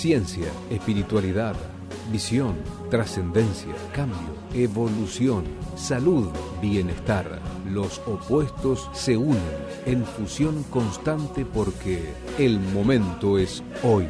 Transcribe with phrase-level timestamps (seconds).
[0.00, 1.54] Ciencia, espiritualidad,
[2.10, 2.54] visión,
[2.88, 5.44] trascendencia, cambio, evolución,
[5.76, 6.30] salud,
[6.62, 7.38] bienestar.
[7.70, 9.36] Los opuestos se unen
[9.84, 14.06] en fusión constante porque el momento es hoy.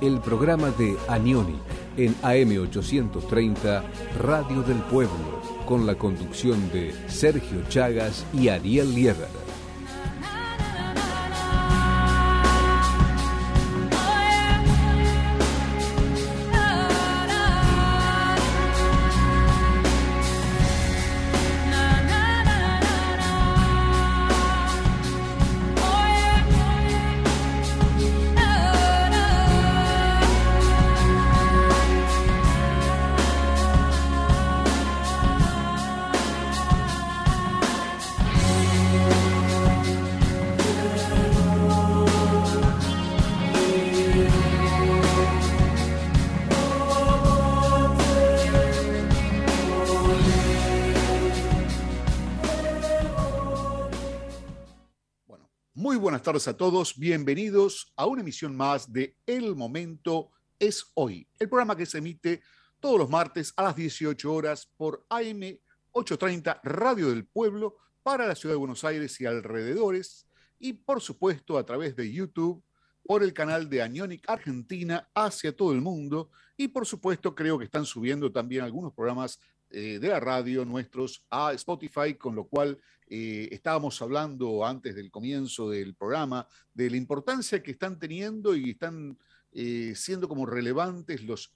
[0.00, 1.60] El programa de Anionic
[1.98, 3.82] en AM830
[4.18, 9.45] Radio del Pueblo con la conducción de Sergio Chagas y Ariel Lieber.
[56.36, 56.98] Tardes a todos.
[56.98, 62.42] Bienvenidos a una emisión más de El Momento es Hoy, el programa que se emite
[62.78, 65.58] todos los martes a las 18 horas por AM
[65.92, 70.26] 830 Radio del Pueblo para la ciudad de Buenos Aires y alrededores
[70.58, 72.62] y por supuesto a través de YouTube
[73.02, 77.64] por el canal de Anionic Argentina hacia todo el mundo y por supuesto creo que
[77.64, 82.78] están subiendo también algunos programas eh, de la radio nuestros a Spotify, con lo cual
[83.08, 88.70] eh, estábamos hablando antes del comienzo del programa de la importancia que están teniendo y
[88.70, 89.16] están
[89.52, 91.54] eh, siendo como relevantes los,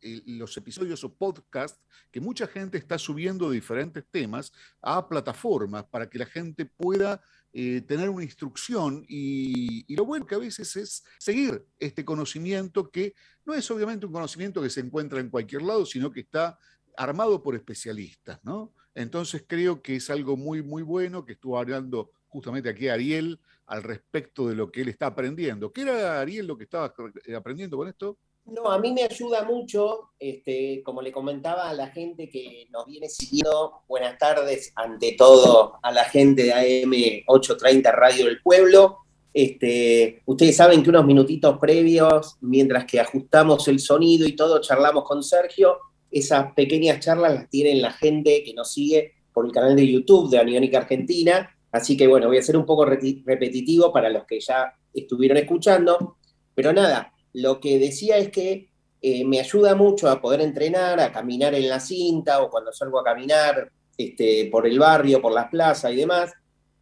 [0.00, 6.08] eh, los episodios o podcasts que mucha gente está subiendo diferentes temas a plataformas para
[6.08, 7.20] que la gente pueda
[7.52, 13.14] tener una instrucción y, y, lo bueno que a veces es seguir este conocimiento que
[13.44, 16.58] no es obviamente un conocimiento que se encuentra en cualquier lado, sino que está
[16.96, 18.72] armado por especialistas, ¿no?
[18.94, 23.82] Entonces creo que es algo muy, muy bueno que estuvo hablando justamente aquí Ariel al
[23.82, 25.72] respecto de lo que él está aprendiendo.
[25.72, 26.92] ¿Qué era Ariel lo que estaba
[27.36, 28.18] aprendiendo con esto?
[28.44, 32.86] No, a mí me ayuda mucho, este, como le comentaba a la gente que nos
[32.86, 38.98] viene siguiendo, buenas tardes ante todo a la gente de AM 830 Radio del Pueblo.
[39.32, 45.04] Este, ustedes saben que unos minutitos previos, mientras que ajustamos el sonido y todo, charlamos
[45.04, 45.78] con Sergio
[46.12, 50.30] esas pequeñas charlas las tienen la gente que nos sigue por el canal de YouTube
[50.30, 51.50] de Aniónica Argentina.
[51.72, 56.16] Así que bueno, voy a ser un poco repetitivo para los que ya estuvieron escuchando.
[56.54, 58.68] Pero nada, lo que decía es que
[59.00, 63.00] eh, me ayuda mucho a poder entrenar, a caminar en la cinta o cuando salgo
[63.00, 66.32] a caminar este, por el barrio, por las plazas y demás.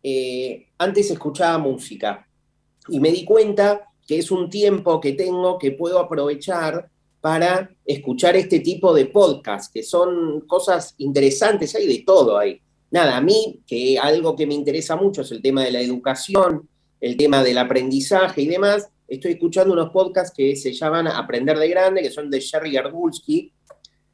[0.03, 2.27] Eh, antes escuchaba música
[2.89, 8.36] y me di cuenta que es un tiempo que tengo que puedo aprovechar para escuchar
[8.36, 12.60] este tipo de podcast, que son cosas interesantes, hay de todo ahí.
[12.91, 16.69] Nada, a mí, que algo que me interesa mucho es el tema de la educación,
[17.00, 21.69] el tema del aprendizaje y demás, estoy escuchando unos podcasts que se llaman Aprender de
[21.69, 23.52] Grande, que son de Sherry Garbulski,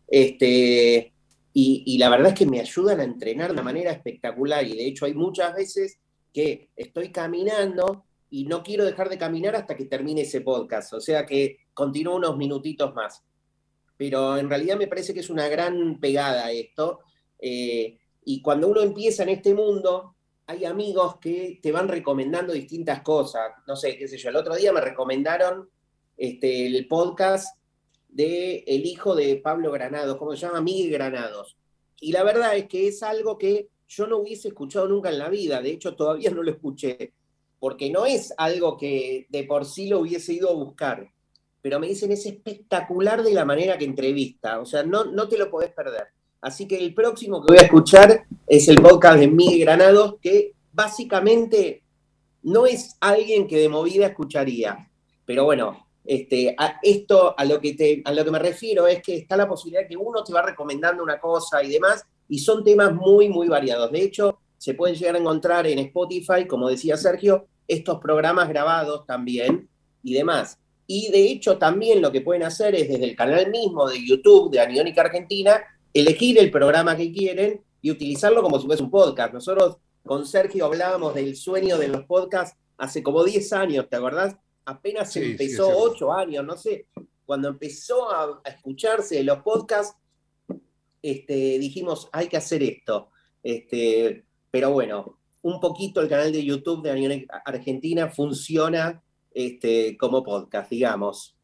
[0.08, 1.12] este,
[1.52, 5.06] y, la verdad es que me ayudan a entrenar de manera espectacular, y de hecho
[5.06, 5.98] hay muchas veces
[6.32, 11.00] que estoy caminando y no quiero dejar de caminar hasta que termine ese podcast, o
[11.00, 13.22] sea que continúo unos minutitos más.
[13.98, 17.00] Pero en realidad me parece que es una gran pegada esto.
[17.38, 20.16] Eh, y cuando uno empieza en este mundo,
[20.46, 23.52] hay amigos que te van recomendando distintas cosas.
[23.66, 24.30] No sé, qué sé yo.
[24.30, 25.68] El otro día me recomendaron
[26.16, 27.58] este, el podcast
[28.08, 30.62] de el hijo de Pablo Granados, ¿cómo se llama?
[30.62, 31.58] Miguel Granados.
[32.00, 35.28] Y la verdad es que es algo que yo no hubiese escuchado nunca en la
[35.28, 35.60] vida.
[35.60, 37.12] De hecho, todavía no lo escuché.
[37.58, 41.10] Porque no es algo que de por sí lo hubiese ido a buscar
[41.66, 45.36] pero me dicen es espectacular de la manera que entrevista, o sea, no, no te
[45.36, 46.06] lo podés perder.
[46.40, 50.52] Así que el próximo que voy a escuchar es el podcast de Miguel Granados, que
[50.72, 51.82] básicamente
[52.44, 54.88] no es alguien que de movida escucharía,
[55.24, 59.02] pero bueno, este, a esto a lo, que te, a lo que me refiero es
[59.02, 62.62] que está la posibilidad que uno te va recomendando una cosa y demás, y son
[62.62, 63.90] temas muy, muy variados.
[63.90, 69.04] De hecho, se pueden llegar a encontrar en Spotify, como decía Sergio, estos programas grabados
[69.04, 69.68] también
[70.04, 70.60] y demás.
[70.86, 74.50] Y de hecho también lo que pueden hacer es desde el canal mismo de YouTube
[74.50, 75.62] de Aniónica Argentina,
[75.92, 79.32] elegir el programa que quieren y utilizarlo como si fuese un podcast.
[79.32, 84.36] Nosotros con Sergio hablábamos del sueño de los podcasts hace como 10 años, ¿te acordás?
[84.64, 86.86] Apenas empezó, 8 años, no sé.
[87.24, 89.96] Cuando empezó a, escucharse los podcasts,
[91.02, 93.10] este, dijimos, hay que hacer esto.
[93.42, 99.02] Este, pero bueno, un poquito el canal de YouTube de Aniónica Argentina funciona
[99.36, 101.36] este, como podcast, digamos.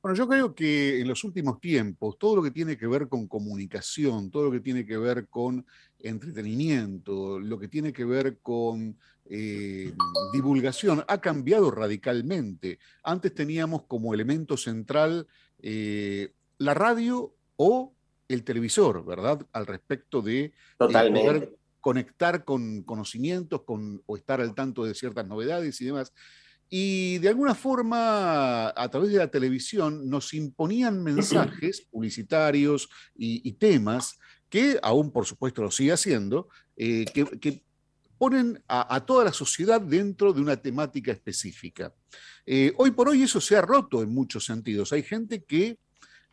[0.00, 3.26] Bueno, yo creo que en los últimos tiempos, todo lo que tiene que ver con
[3.26, 5.66] comunicación, todo lo que tiene que ver con
[5.98, 9.92] entretenimiento, lo que tiene que ver con eh,
[10.32, 12.78] divulgación, ha cambiado radicalmente.
[13.02, 15.26] Antes teníamos como elemento central
[15.60, 17.94] eh, la radio o
[18.28, 19.44] el televisor, ¿verdad?
[19.52, 25.80] Al respecto de poder conectar con conocimientos con, o estar al tanto de ciertas novedades
[25.80, 26.14] y demás.
[26.76, 34.18] Y de alguna forma, a través de la televisión, nos imponían mensajes publicitarios y, temas
[34.48, 37.62] que aún, por supuesto, lo sigue haciendo, eh, que,
[38.18, 41.94] ponen a, toda la sociedad dentro de una temática específica.
[42.44, 44.92] Eh, hoy por hoy eso se ha roto en muchos sentidos.
[44.92, 45.78] Hay gente que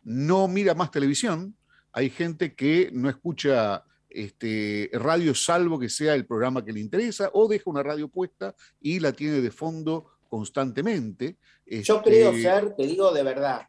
[0.02, 1.56] no mira más televisión,
[1.92, 7.30] hay gente que no escucha este, radio salvo que sea el programa que le interesa
[7.32, 11.36] o deja una radio puesta y la tiene de fondo constantemente.
[11.66, 13.68] Yo creo este, ser, te digo de verdad,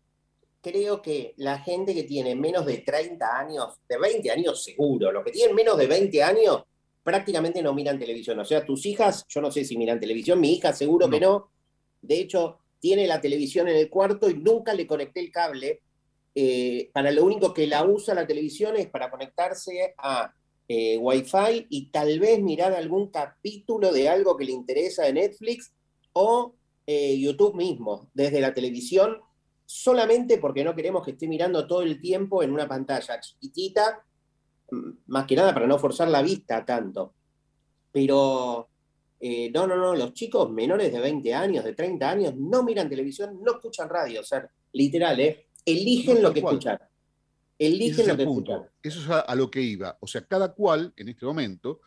[0.61, 5.25] creo que la gente que tiene menos de 30 años, de 20 años seguro, los
[5.25, 6.63] que tienen menos de 20 años,
[7.03, 8.39] prácticamente no miran televisión.
[8.39, 11.51] O sea, tus hijas, yo no sé si miran televisión, mi hija seguro que no.
[12.01, 15.81] De hecho, tiene la televisión en el cuarto y nunca le conecté el cable.
[16.33, 20.33] Eh, para lo único que la usa la televisión es para conectarse a
[20.69, 25.73] eh, Wi-Fi y tal vez mirar algún capítulo de algo que le interesa de Netflix
[26.13, 26.55] o
[26.85, 29.17] eh, YouTube mismo, desde la televisión,
[29.65, 34.03] solamente porque no queremos que esté mirando todo el tiempo en una pantalla chiquitita,
[35.07, 37.13] más que nada para no forzar la vista tanto.
[37.91, 38.69] Pero
[39.19, 42.89] eh, no, no, no, los chicos menores de 20 años, de 30 años, no miran
[42.89, 45.47] televisión, no escuchan radio, o sea, literal, ¿eh?
[45.65, 46.89] eligen lo que escuchar.
[47.57, 48.71] Eligen lo que escuchar.
[48.81, 49.97] Eso es a lo que iba.
[50.01, 51.79] O sea, cada cual en este momento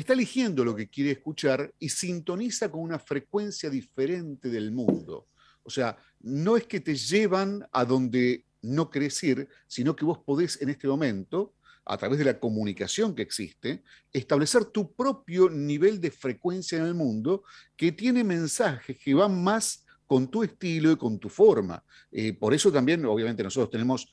[0.00, 5.28] está eligiendo lo que quiere escuchar y sintoniza con una frecuencia diferente del mundo.
[5.62, 10.18] O sea, no es que te llevan a donde no querés ir, sino que vos
[10.18, 11.54] podés en este momento,
[11.86, 13.82] a través de la comunicación que existe,
[14.12, 17.44] establecer tu propio nivel de frecuencia en el mundo
[17.74, 21.82] que tiene mensajes que van más con tu estilo y con tu forma.
[22.12, 24.12] Eh, por eso también, obviamente, nosotros tenemos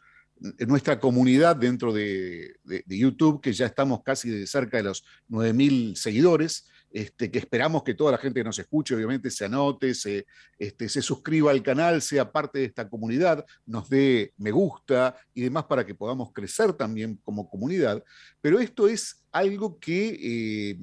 [0.67, 2.55] nuestra comunidad dentro de,
[2.85, 7.95] YouTube, que ya estamos casi de cerca de los 9.000 seguidores, este, que esperamos que
[7.95, 10.27] toda la gente que nos escuche, obviamente, se anote, se,
[10.59, 15.41] este, se suscriba al canal, sea parte de esta comunidad, nos dé me gusta y
[15.41, 18.03] demás para que podamos crecer también como comunidad.
[18.41, 20.19] Pero esto es algo que...
[20.21, 20.77] Eh,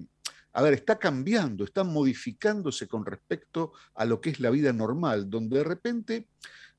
[0.53, 5.31] a ver, está cambiando, está modificándose con respecto a lo que es la vida normal,
[5.31, 6.27] donde de repente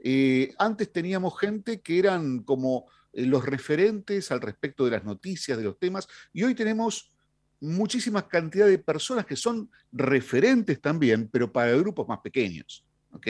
[0.04, 5.58] eh, antes teníamos gente que eran como eh, los referentes al respecto de las noticias,
[5.58, 7.12] de los temas, y hoy tenemos
[7.60, 12.84] muchísima cantidad de personas que son referentes también, pero para grupos más pequeños.
[13.14, 13.28] ¿ok?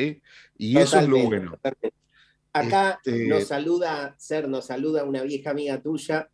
[0.57, 1.57] Y eso es lo bueno.
[2.53, 6.29] Acá este nos saluda, Ser, nos saluda una vieja amiga tuya,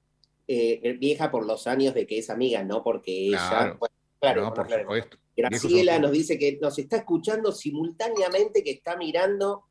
[0.48, 3.78] eh, vieja por los años de que es amiga, no porque ella.
[4.20, 5.18] Claro, por supuesto.
[5.36, 9.67] Graciela nos dice que nos está escuchando simultáneamente, que está mirando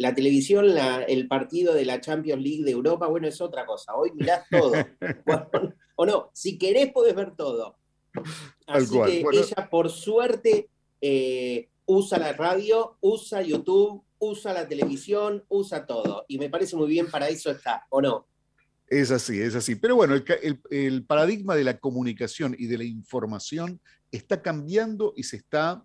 [0.00, 0.66] la televisión,
[1.08, 3.94] el partido de la Champions League de Europa, bueno, es otra cosa.
[3.94, 4.72] Hoy mirás todo.
[5.96, 7.76] o no, si querés podés ver todo.
[8.66, 10.70] Así que ella, por suerte,
[11.02, 16.24] eh, usa la radio, usa YouTube, usa la televisión, usa todo.
[16.28, 18.26] Y me parece muy bien, para eso está, ¿o no?
[18.86, 19.74] Es así, es así.
[19.74, 20.14] Pero bueno,
[20.70, 25.84] el paradigma de la comunicación y de la información está cambiando y se está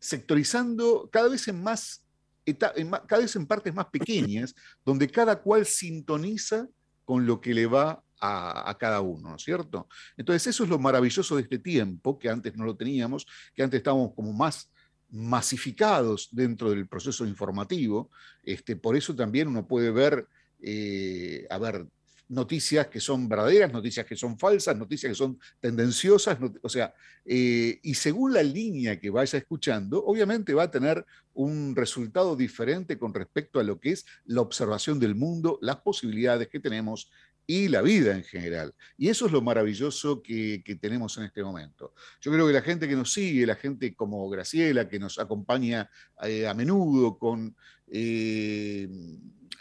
[0.00, 2.03] sectorizando cada vez en más
[2.52, 6.68] cada vez en partes más pequeñas, donde cada cual sintoniza
[7.04, 9.86] con lo que le va a, cada uno, ¿no es cierto?
[10.16, 13.78] Entonces eso es lo maravilloso de este tiempo, que antes no lo teníamos, que antes
[13.78, 14.70] estábamos como más
[15.10, 18.10] masificados dentro del proceso informativo.
[18.42, 20.26] Este, por eso también uno puede ver,
[20.60, 21.86] eh, a ver,
[22.28, 27.78] noticias que son verdaderas, noticias que son falsas, noticias que son tendenciosas, o sea, eh,
[27.82, 31.04] y según la línea que vaya escuchando, obviamente va a tener
[31.34, 36.48] un resultado diferente con respecto a lo que es la observación del mundo, las posibilidades
[36.48, 37.10] que tenemos
[37.46, 38.74] y la vida en general.
[38.96, 41.92] Y eso es lo maravilloso que, tenemos en este momento.
[42.20, 45.90] Yo creo que la gente que nos sigue, la gente como Graciela, que nos acompaña
[46.22, 47.54] eh, a menudo con...
[47.86, 48.88] Eh,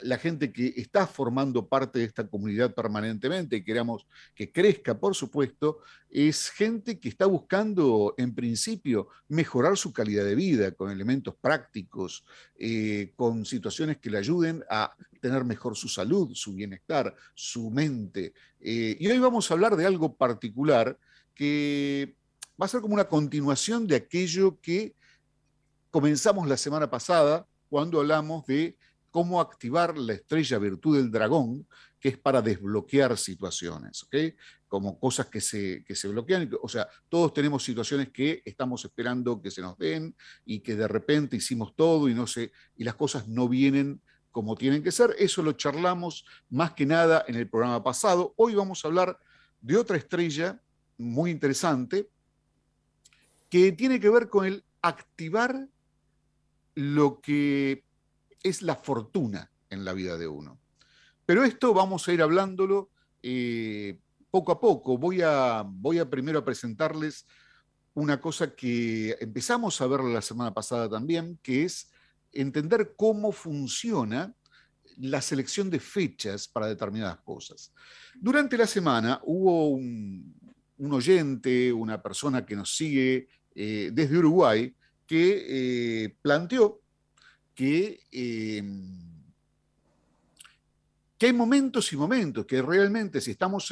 [0.04, 4.06] la gente que está formando parte de esta comunidad permanentemente y queramos
[4.36, 5.80] que crezca, por supuesto,
[6.10, 12.26] es gente que está buscando, en principio, mejorar su calidad de vida con elementos prácticos,
[12.56, 18.34] eh, con situaciones que le ayuden a tener mejor su salud, su bienestar, su mente.
[18.60, 20.98] Eh, y hoy vamos a hablar de algo particular
[21.34, 22.16] que
[22.62, 24.96] va a ser como una continuación de aquello que
[25.90, 28.78] comenzamos la semana pasada cuando hablamos de
[29.14, 31.68] cómo activar la estrella virtud del dragón,
[32.00, 34.16] que es para desbloquear situaciones, ¿ok?
[34.68, 36.50] Como cosas que se, que se bloquean.
[36.64, 40.16] O sea, todos tenemos situaciones que estamos esperando que se nos den
[40.46, 44.02] y que de repente hicimos todo y, no sé, y las cosas no vienen
[44.32, 45.16] como tienen que ser.
[45.20, 48.34] Eso lo charlamos más que nada en el programa pasado.
[48.36, 49.20] Hoy vamos a hablar
[49.62, 50.60] de otra estrella
[50.98, 52.10] muy interesante
[53.48, 55.68] que tiene que ver con el activar
[56.74, 57.86] lo que
[58.44, 60.60] es la fortuna en la vida de uno.
[61.26, 63.98] Pero esto vamos a ir hablándolo eh,
[64.30, 64.98] poco a poco.
[64.98, 67.26] Voy a, voy a primero a presentarles
[67.94, 71.92] una cosa que empezamos a ver la semana pasada también, que es
[72.32, 74.36] entender cómo funciona
[74.98, 77.74] la selección de fechas para determinadas cosas.
[78.16, 80.36] Durante la semana hubo un,
[80.78, 84.76] oyente, una persona que nos sigue eh, desde Uruguay,
[85.08, 85.46] que
[86.06, 86.83] eh, planteó
[87.54, 88.98] que, em,
[91.18, 93.72] que, hay momentos y momentos, que realmente si estamos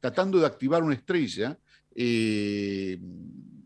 [0.00, 1.58] tratando de activar una estrella
[1.94, 2.98] eh,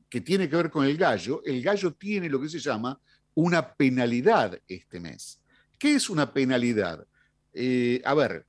[0.09, 3.01] que tiene que ver con el gallo, el gallo tiene lo que se llama
[3.35, 5.41] una penalidad este mes.
[5.79, 7.07] ¿Qué es una penalidad?
[7.53, 8.47] Eh, a ver,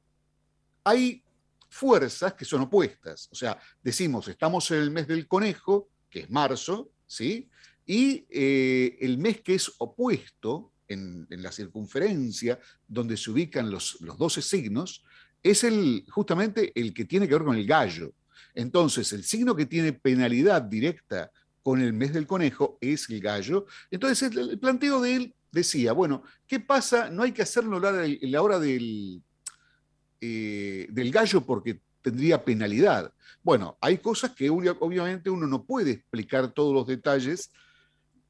[0.83, 1.23] hay
[1.69, 3.29] fuerzas que son opuestas.
[3.31, 7.49] O sea, decimos, estamos en el mes del conejo, que es marzo, ¿sí?
[7.89, 14.15] Y eh, el mes que es opuesto en, la circunferencia, donde se ubican los, los
[14.15, 15.03] 12 signos,
[15.41, 18.13] es el, justamente el que tiene que ver con el gallo.
[18.53, 21.31] Entonces, el signo que tiene penalidad directa
[21.63, 23.65] con el mes del conejo es el gallo.
[23.89, 27.09] Entonces el, planteo de él decía, bueno, ¿qué pasa?
[27.09, 29.23] No hay que hacerlo en la hora del,
[30.21, 33.11] eh, del gallo porque tendría penalidad.
[33.41, 37.49] Bueno, hay cosas que obviamente uno no puede explicar todos los detalles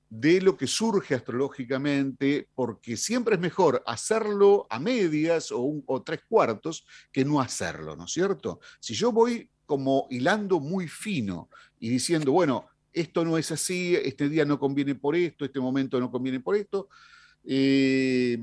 [0.10, 6.22] de lo que surge astrológicamente, porque siempre es mejor hacerlo a medias o, o tres
[6.28, 8.60] cuartos que no hacerlo, ¿no es cierto?
[8.80, 11.48] Si yo voy como hilando muy fino
[11.80, 16.00] y diciendo, bueno, esto no es así, este día no conviene por esto, este momento
[16.00, 16.90] no conviene por esto.
[17.44, 18.38] Eh,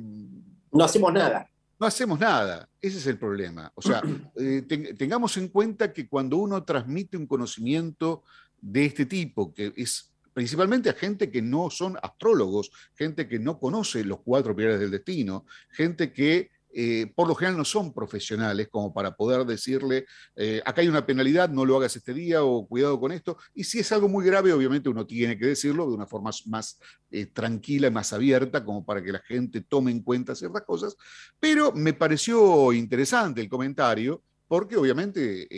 [0.72, 1.50] no hacemos nada.
[1.78, 3.70] No hacemos nada, ese es el problema.
[3.74, 4.02] O sea,
[4.36, 4.62] eh,
[4.96, 8.22] tengamos en cuenta que cuando uno transmite un conocimiento
[8.60, 13.58] de este tipo, que es principalmente a gente que no son astrólogos, gente que no
[13.58, 18.68] conoce los cuatro pilares del destino, gente que eh, por lo general no son profesionales
[18.70, 22.68] como para poder decirle, eh, acá hay una penalidad, no lo hagas este día o
[22.68, 23.38] cuidado con esto.
[23.54, 26.78] Y si es algo muy grave, obviamente uno tiene que decirlo de una forma más
[27.10, 30.96] eh, tranquila y más abierta, como para que la gente tome en cuenta ciertas cosas.
[31.40, 34.22] Pero me pareció interesante el comentario.
[34.48, 35.48] Porque obviamente,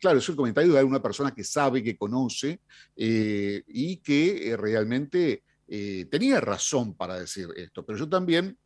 [0.00, 2.60] claro, es el comentario de una persona que sabe, que conoce
[2.94, 7.84] y que realmente tenía razón para decir esto.
[7.84, 8.56] Pero yo también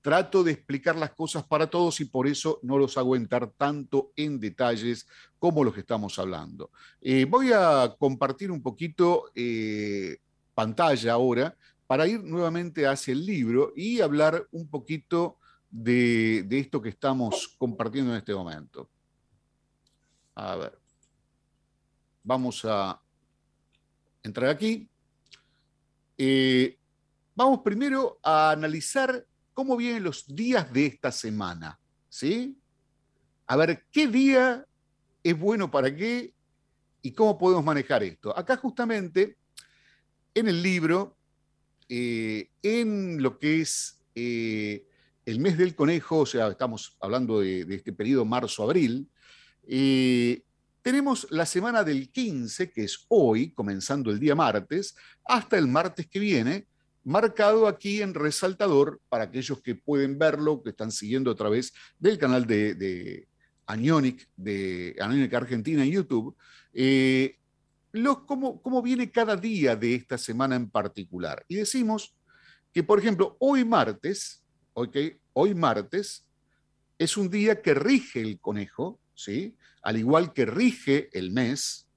[0.00, 4.12] trato de explicar las cosas para todos y por eso no los hago entrar tanto
[4.16, 5.06] en detalles
[5.38, 6.70] como los que estamos hablando.
[7.00, 10.18] Eh, voy a compartir un poquito eh,
[10.54, 15.36] pantalla ahora para ir nuevamente hacia el libro y hablar un poquito
[15.70, 18.88] de, esto que estamos compartiendo en este momento.
[20.40, 20.78] A ver,
[22.22, 23.02] vamos a
[24.22, 24.88] entrar aquí.
[26.16, 26.78] Eh,
[27.34, 32.56] vamos primero a analizar cómo vienen los días de esta semana, ¿sí?
[33.48, 34.64] A ver, ¿qué día
[35.24, 36.32] es bueno para qué
[37.02, 38.36] y cómo podemos manejar esto?
[38.38, 39.38] Acá justamente,
[40.34, 41.16] en el libro,
[41.88, 44.86] eh, en lo que es eh,
[45.26, 49.10] el mes del conejo, o sea, estamos hablando de, este periodo marzo-abril,
[49.68, 50.42] eh,
[50.82, 54.96] tenemos la semana del 15, que es hoy, comenzando el día martes,
[55.26, 56.66] hasta el martes que viene,
[57.04, 62.18] marcado aquí en resaltador para aquellos que pueden verlo, que están siguiendo a través del
[62.18, 63.28] canal de, de
[63.66, 66.34] Anionic, de Anionic Argentina en YouTube,
[66.72, 67.36] eh,
[68.26, 71.44] cómo, cómo viene cada día de esta semana en particular.
[71.48, 72.16] Y decimos
[72.72, 76.26] que, por ejemplo, hoy martes, hoy martes
[76.98, 79.56] es un día que rige el conejo, ¿sí?
[79.82, 81.88] al igual que rige el mes,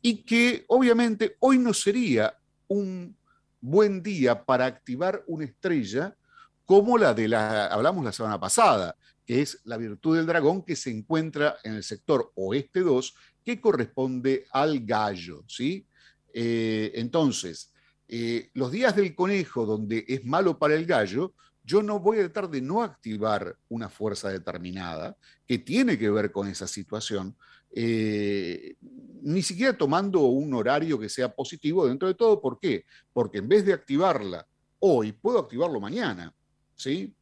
[0.00, 3.16] y que obviamente hoy no sería un
[3.60, 6.16] buen día para activar una estrella
[6.64, 8.94] como la de la, hablamos la semana pasada,
[9.26, 13.60] que es la virtud del dragón que se encuentra en el sector oeste 2, que
[13.60, 15.86] corresponde al gallo, ¿sí?
[16.32, 17.72] Eh, entonces,
[18.06, 21.34] eh, los días del conejo donde es malo para el gallo,
[21.68, 26.32] yo no voy a tratar de no activar una fuerza determinada que tiene que ver
[26.32, 27.36] con esa situación,
[27.70, 28.76] eh,
[29.20, 32.40] ni siquiera tomando un horario que sea positivo dentro de todo.
[32.40, 32.86] ¿Por qué?
[33.12, 34.48] Porque en vez de activarla
[34.78, 36.34] hoy, puedo activarlo mañana.
[36.74, 37.14] ¿sí?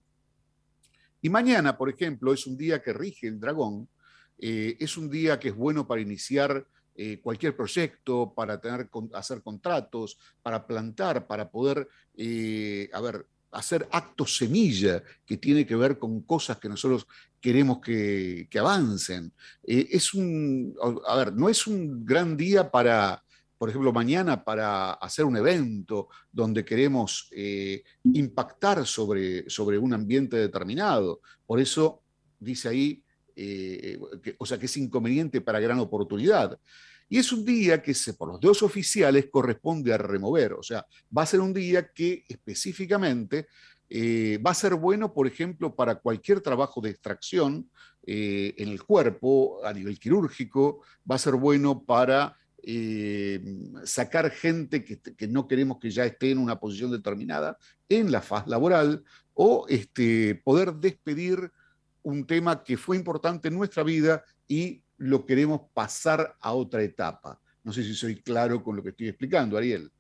[1.21, 3.89] Y mañana, por ejemplo, es un día que rige el dragón,
[4.39, 9.43] eh, es un día que es bueno para iniciar eh, cualquier proyecto, para tener, hacer
[9.43, 11.89] contratos, para plantar, para poder,
[12.93, 17.07] a ver, hacer actos semilla que tiene que ver con cosas que nosotros
[17.41, 19.33] queremos que, avancen.
[19.63, 20.75] es un,
[21.07, 23.23] a ver, no es un gran día para,
[23.57, 27.31] por ejemplo, mañana para hacer un evento donde queremos
[28.05, 31.21] impactar sobre, sobre un ambiente determinado.
[31.47, 32.03] Por eso
[32.39, 33.03] dice ahí,
[33.37, 33.99] eh,
[34.39, 36.59] o sea, que es inconveniente para gran oportunidad.
[37.09, 40.85] Y es un día que se, por los dos oficiales corresponde a remover, o sea,
[41.17, 43.47] va a ser un día que específicamente
[43.89, 47.71] eh, va a ser bueno, por ejemplo, para cualquier trabajo de extracción
[48.05, 52.37] eh, en el cuerpo a nivel quirúrgico, va a ser bueno para
[53.85, 57.57] sacar gente que, que, no queremos que ya esté en una posición determinada
[57.89, 61.53] en la faz laboral o este, poder despedir
[62.03, 67.41] un tema que fue importante en nuestra vida y lo queremos pasar a otra etapa.
[67.63, 69.91] No sé si soy claro con lo que estoy explicando, Ariel.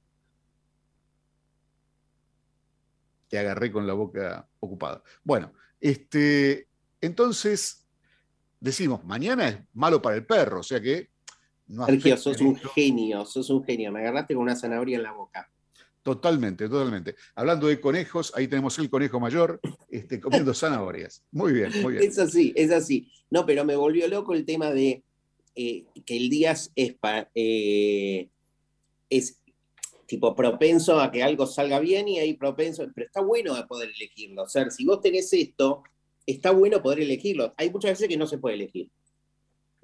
[3.29, 5.03] Te agarré con la boca ocupada.
[5.25, 6.69] Bueno, este,
[7.01, 7.87] entonces
[8.61, 11.11] decimos, mañana es malo para el perro, o sea que...
[11.69, 13.91] No Sergio, sos un genio, sos un genio.
[13.91, 15.51] Me agarraste con una zanahoria en la boca.
[16.07, 17.17] Totalmente, totalmente.
[17.35, 19.61] Hablando de conejos, ahí tenemos el conejo mayor
[19.91, 21.25] este, comiendo zanahorias.
[21.33, 22.09] Muy bien, muy bien.
[22.09, 23.11] Es así, es así.
[23.29, 25.03] No, pero me volvió loco el tema de
[25.57, 26.71] eh, que el día es,
[27.35, 28.29] eh,
[29.11, 29.41] es
[30.07, 34.45] tipo propenso a que algo salga bien y ahí propenso, pero está bueno poder elegirlo.
[34.45, 35.83] O sea, si vos tenés esto,
[36.25, 37.53] está bueno poder elegirlo.
[37.57, 38.89] Hay muchas veces que no se puede elegir.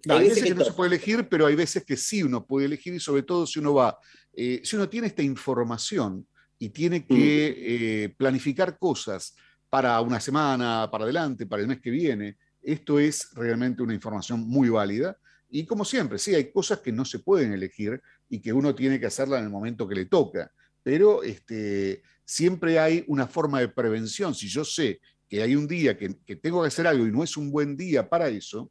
[0.08, 2.94] Hay, veces, que, no se puede elegir, pero hay veces que sí uno puede elegir
[2.94, 3.98] y sobre todo si uno va
[4.32, 6.26] eh, si uno tiene esta información
[6.58, 9.34] y tiene que eh, planificar cosas
[9.68, 14.40] para una semana, para adelante, para el mes que viene, esto es realmente una información
[14.40, 15.18] muy válida.
[15.50, 18.98] Y como siempre, sí, hay cosas que no se pueden elegir y que uno tiene
[18.98, 20.50] que hacerla en el momento que le toca,
[20.82, 24.34] pero este, siempre hay una forma de prevención.
[24.34, 27.22] Si yo sé que hay un día que, que tengo que hacer algo y no
[27.22, 28.70] es un buen día para eso,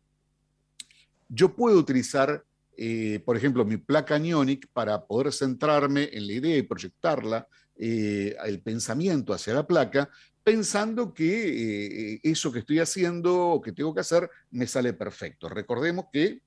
[1.34, 2.44] yo puedo utilizar
[2.84, 8.36] eh, por ejemplo, mi placa Ionic para poder centrarme en la idea y proyectarla, eh,
[8.44, 10.10] el pensamiento hacia la placa,
[10.44, 15.48] pensando que eh, eso que estoy haciendo o que tengo que hacer me sale perfecto.
[15.48, 16.41] Recordemos que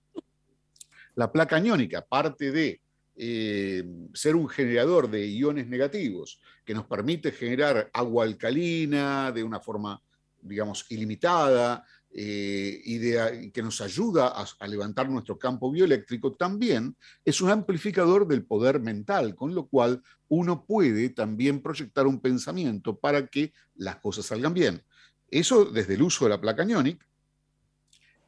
[1.15, 2.81] la placa iónica, aparte de
[3.17, 10.03] ser un generador de iones negativos que nos permite generar agua alcalina de una forma,
[10.43, 11.85] digamos, ilimitada,
[12.17, 18.79] eh, que nos ayuda a, levantar nuestro campo bioeléctrico, también es un amplificador del poder
[18.79, 24.55] mental, con lo cual uno puede también proyectar un pensamiento para que las cosas salgan
[24.55, 24.83] bien.
[25.29, 27.05] Eso desde el uso de la placa Ionic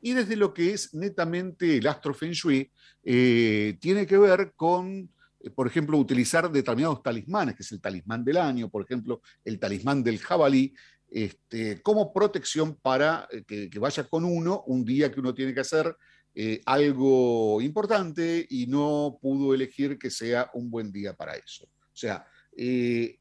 [0.03, 2.71] y desde lo que es netamente el astro shui,
[3.05, 5.09] eh, tiene que ver con
[5.47, 9.59] eh, por ejemplo, utilizar determinados talismanes, que es el talismán del año, por ejemplo, el
[9.59, 10.75] talismán del jabalí,
[11.11, 15.61] este, como protección para eh, que, vaya con uno un día que uno tiene que
[15.61, 15.97] hacer
[16.35, 21.65] eh, algo importante y no pudo elegir que sea un buen día para eso.
[21.65, 23.19] O sea, eh,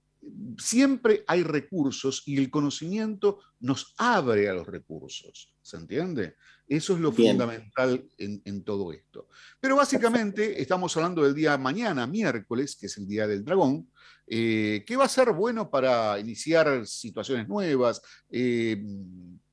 [0.57, 6.35] siempre hay recursos y el conocimiento nos abre a los recursos, ¿se entiende?
[6.67, 9.27] Eso es lo fundamental en, en, todo esto.
[9.59, 13.87] Pero básicamente estamos hablando del día mañana, miércoles, que es el día del dragón,
[14.27, 18.83] eh, que va a ser bueno para iniciar situaciones nuevas, eh,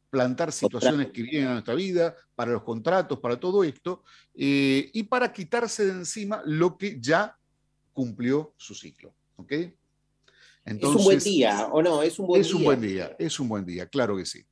[0.09, 4.03] plantar situaciones que vienen a nuestra vida, para los contratos, para todo esto,
[4.35, 7.37] eh, y para quitarse de encima lo que ya
[7.93, 9.15] cumplió su ciclo.
[9.37, 9.53] ¿ok?
[10.65, 12.03] Entonces, es un buen día, ¿o no?
[12.03, 12.57] Es un buen es día.
[12.57, 14.43] un buen día, es un buen día, claro que sí.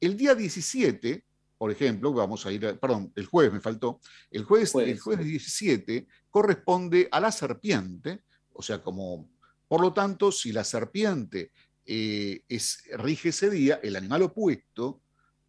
[0.00, 1.24] El día 17,
[1.58, 6.06] por ejemplo, vamos a ir, perdón, el jueves me faltó, el jueves, el jueves 17
[6.30, 9.28] corresponde a la serpiente, o sea, como,
[9.68, 11.52] por lo tanto, si la serpiente
[11.84, 15.00] eh, es, rige ese día, el animal opuesto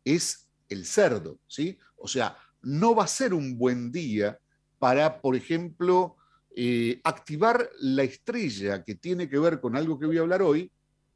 [0.03, 1.77] es el cerdo, ¿sí?
[1.97, 4.39] O sea, no va a ser un buen día
[4.79, 6.17] para, por ejemplo,
[6.55, 10.71] eh, activar la estrella que tiene que ver con algo que voy a hablar hoy.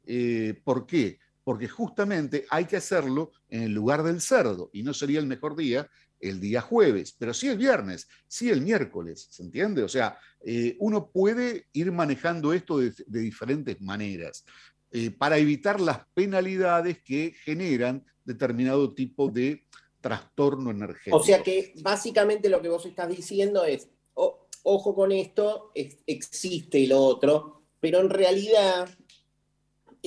[0.06, 1.18] Eh, ¿Por qué?
[1.46, 5.54] Porque justamente hay que hacerlo en el lugar del cerdo y no sería el mejor
[5.54, 5.88] día
[6.20, 9.82] el día jueves, pero sí el viernes, sí el miércoles, ¿se entiende?
[9.82, 14.44] O sea, eh, uno puede ir manejando esto de, diferentes maneras
[14.90, 19.66] eh, para evitar las penalidades que generan determinado tipo de
[20.00, 21.16] trastorno energético.
[21.16, 27.00] O sea que básicamente lo que vos estás diciendo es, ojo con esto, existe lo
[27.00, 28.88] otro, pero en realidad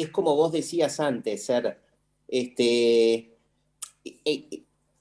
[0.02, 1.80] es como vos decías antes, ser
[2.28, 3.38] Este,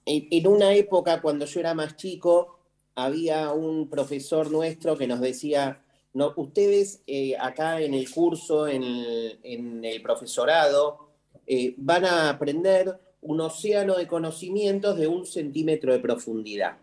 [0.04, 2.58] en una época, cuando yo era más chico,
[2.94, 5.82] había un profesor nuestro que nos decía,
[6.14, 11.10] no, ustedes eh, acá en el curso, en el, profesorado,
[11.46, 16.78] eh, van a aprender un océano de conocimientos de un centímetro de profundidad.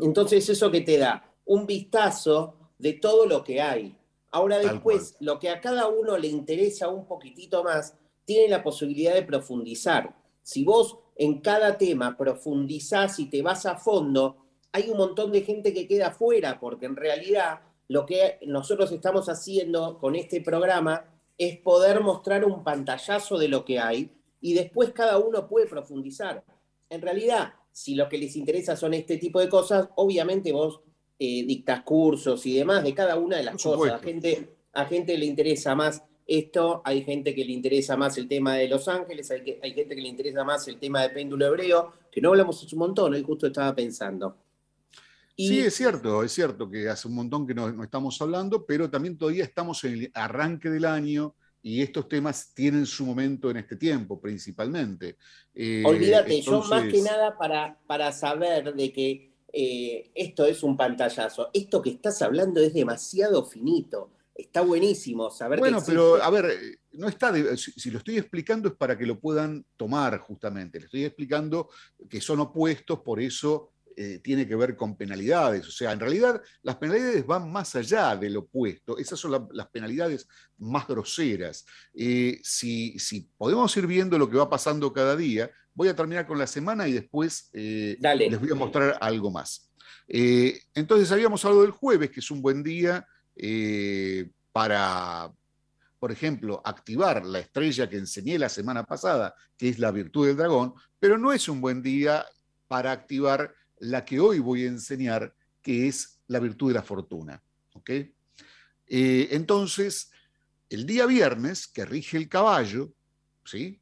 [0.00, 3.96] Entonces, eso que te da un vistazo de todo lo que hay.
[4.34, 7.94] Ahora después, lo que a cada uno le interesa un poquitito más,
[8.24, 10.12] tiene la posibilidad de profundizar.
[10.42, 14.38] Si vos en cada tema profundizás y te vas a fondo,
[14.72, 19.28] hay un montón de gente que queda fuera, porque en realidad lo que nosotros estamos
[19.28, 21.04] haciendo con este programa
[21.38, 26.42] es poder mostrar un pantallazo de lo que hay y después cada uno puede profundizar.
[26.90, 30.80] En realidad, si lo que les interesa son este tipo de cosas, obviamente vos
[31.18, 33.92] eh, dictas cursos y demás de cada una de las cosas.
[33.92, 38.26] A gente, a gente le interesa más esto, hay gente que le interesa más el
[38.26, 41.92] tema de Los Ángeles, hay, gente que le interesa más el tema de péndulo hebreo,
[42.10, 44.38] que no hablamos hace un montón, hoy justo estaba pensando.
[45.36, 49.18] Sí, es cierto, es cierto que hace un montón que no, estamos hablando, pero también
[49.18, 53.76] todavía estamos en el arranque del año y estos temas tienen su momento en este
[53.76, 55.16] tiempo, principalmente.
[55.54, 60.76] Eh, Olvídate, yo más que nada para, para saber de que eh, esto es un
[60.76, 65.60] pantallazo, esto que estás hablando es demasiado finito, está buenísimo saber.
[65.60, 69.64] Bueno, pero a ver, no está, si, lo estoy explicando es para que lo puedan
[69.76, 71.68] tomar justamente, le estoy explicando
[72.08, 75.68] que son opuestos, por eso eh, tiene que ver con penalidades.
[75.68, 78.98] O sea, en realidad las penalidades van más allá del opuesto.
[78.98, 80.26] Esas son las penalidades
[80.58, 81.64] más groseras.
[81.94, 82.98] Eh, si,
[83.36, 86.88] podemos ir viendo lo que va pasando cada día, voy a terminar con la semana
[86.88, 89.70] y después eh, les voy a mostrar algo más.
[90.06, 93.06] entonces, habíamos hablado del jueves, que es un buen día
[94.52, 95.32] para,
[95.98, 100.36] por ejemplo, activar la estrella que enseñé la semana pasada, que es la virtud del
[100.36, 102.24] dragón, pero no es un buen día
[102.68, 107.42] para activar la que hoy voy a enseñar, que es la virtud de la fortuna.
[108.86, 110.10] Eh, entonces,
[110.68, 112.92] el día viernes, que rige el caballo,
[113.44, 113.80] ¿sí?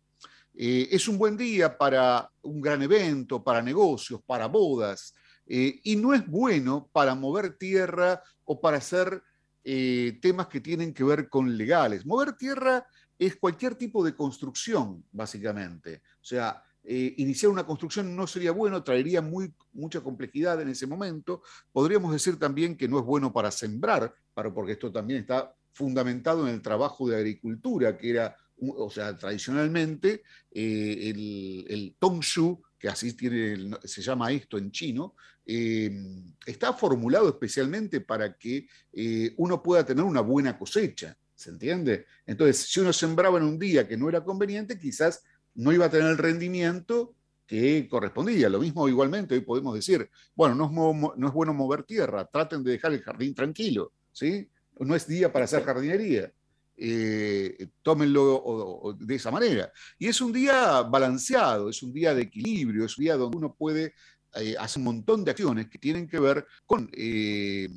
[0.54, 5.14] Eh, es un buen día para un gran evento, para negocios, para bodas,
[5.46, 9.22] eh, y no es bueno para mover tierra o para hacer
[10.20, 12.04] temas que tienen que ver con legales.
[12.04, 12.84] Mover tierra
[13.16, 16.02] es cualquier tipo de construcción, básicamente.
[16.20, 20.86] O sea, eh, iniciar una construcción no sería bueno, traería muy, mucha complejidad en ese
[20.86, 21.42] momento.
[21.72, 26.46] Podríamos decir también que no es bueno para sembrar, para, porque esto también está fundamentado
[26.46, 28.36] en el trabajo de agricultura, que era,
[28.76, 35.90] o sea, tradicionalmente eh, el, el tongshu, que así se llama esto en chino, eh,
[36.46, 38.66] está formulado especialmente para que
[39.36, 41.16] uno pueda tener una buena cosecha.
[41.34, 42.06] ¿Se entiende?
[42.24, 45.90] Entonces, si uno sembraba en un día que no era conveniente, quizás no iba a
[45.90, 47.14] tener el rendimiento
[47.46, 48.48] que correspondía.
[48.48, 52.92] Lo mismo igualmente, hoy podemos decir, bueno, no es, bueno mover tierra, traten de dejar
[52.92, 54.48] el jardín tranquilo, ¿sí?
[54.78, 56.32] No es día para hacer jardinería.
[56.84, 59.72] Eh, tómenlo de esa manera.
[60.00, 63.54] Y es un día balanceado, es un día de equilibrio, es un día donde uno
[63.54, 63.94] puede
[64.34, 67.68] eh, hacer un montón de acciones que tienen que ver con eh,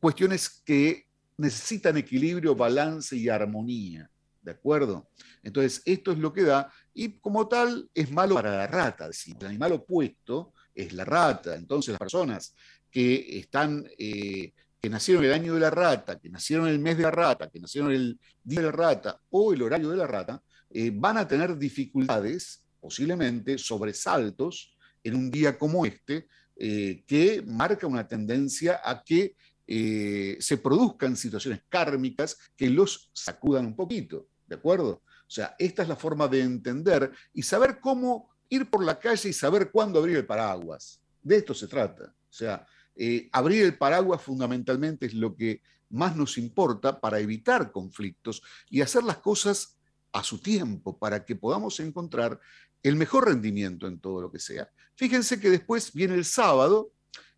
[0.00, 4.08] cuestiones que necesitan equilibrio, balance y armonía.
[4.40, 5.10] ¿De acuerdo?
[5.42, 9.10] Entonces, esto es lo que da, y como tal, es malo para la rata.
[9.26, 11.54] el animal opuesto es la rata.
[11.54, 12.54] Entonces, las personas
[12.90, 17.04] que están, eh, que nacieron el año de la rata, que nacieron el mes de
[17.04, 20.42] la rata, que nacieron el día de la rata o el horario de la rata,
[20.70, 27.86] eh, van a tener dificultades, posiblemente sobresaltos, en un día como este, eh, que marca
[27.86, 34.26] una tendencia a que se produzcan situaciones kármicas que los sacudan un poquito.
[34.46, 35.02] ¿De acuerdo?
[35.06, 39.30] O sea, esta es la forma de entender y saber cómo ir por la calle
[39.30, 41.00] y saber cuándo abrir el paraguas.
[41.22, 42.04] De esto se trata.
[42.04, 47.70] O sea, eh, abrir el paraguas fundamentalmente es lo que más nos importa para evitar
[47.70, 49.78] conflictos y hacer las cosas
[50.12, 52.38] a su tiempo para que podamos encontrar
[52.82, 54.70] el mejor rendimiento en todo lo que sea.
[54.94, 56.92] Fíjense que después viene el sábado,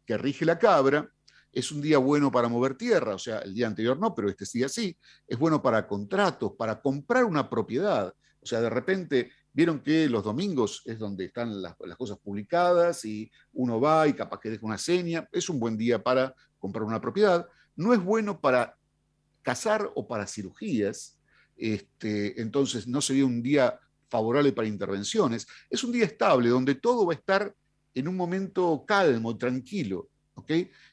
[0.06, 1.10] que rige la cabra,
[1.52, 4.44] es un día bueno para mover tierra, o sea, el día anterior no, pero este
[4.52, 8.12] día sí, es bueno para contratos, para comprar una propiedad.
[8.40, 13.30] O sea, de repente vieron que los domingos es donde están las, cosas publicadas y
[13.52, 17.00] uno va y capaz que deja una seña, es un buen día para comprar una
[17.00, 17.46] propiedad.
[17.76, 18.76] No es bueno para
[19.42, 21.18] casar o para cirugías,
[21.56, 25.46] este, entonces no sería un día favorable para intervenciones.
[25.70, 27.54] Es un día estable donde todo va a estar
[27.94, 30.10] en un momento calmo, tranquilo.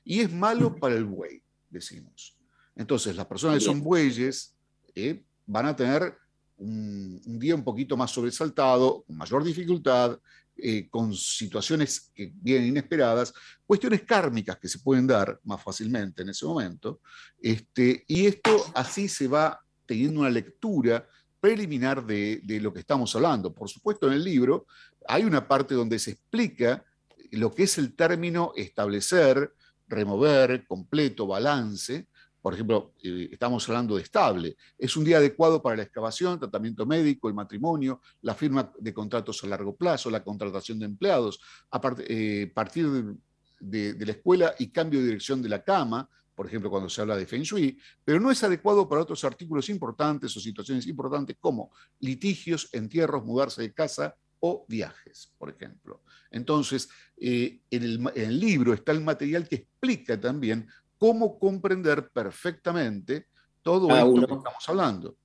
[0.03, 2.37] Y es malo para el buey, decimos.
[2.75, 4.55] Entonces, las personas que son bueyes
[4.95, 6.15] eh, van a tener
[6.61, 10.19] un, día un poquito más sobresaltado, con mayor dificultad,
[10.55, 13.33] eh, con situaciones que vienen inesperadas,
[13.65, 17.01] cuestiones kármicas que se pueden dar más fácilmente en ese momento,
[17.41, 21.07] este, y esto así se va teniendo una lectura
[21.39, 23.51] preliminar de, de, lo que estamos hablando.
[23.51, 24.67] Por supuesto, en el libro
[25.07, 26.85] hay una parte donde se explica
[27.31, 29.53] lo que es el término establecer,
[29.87, 32.07] remover, completo, balance,
[32.41, 34.57] por ejemplo, eh, estamos hablando de estable.
[34.77, 39.43] Es un día adecuado para la excavación, tratamiento médico, el matrimonio, la firma de contratos
[39.43, 43.15] a largo plazo, la contratación de empleados, a eh, partir
[43.59, 47.15] de, la escuela y cambio de dirección de la cama, por ejemplo, cuando se habla
[47.15, 51.71] de Feng Shui, pero no es adecuado para otros artículos importantes o situaciones importantes como
[51.99, 56.01] litigios, entierros, mudarse de casa o viajes, por ejemplo.
[56.31, 60.67] Entonces, eh, en el libro está el material que explica también
[61.01, 63.25] cómo comprender perfectamente
[63.63, 65.17] todo esto que estamos hablando.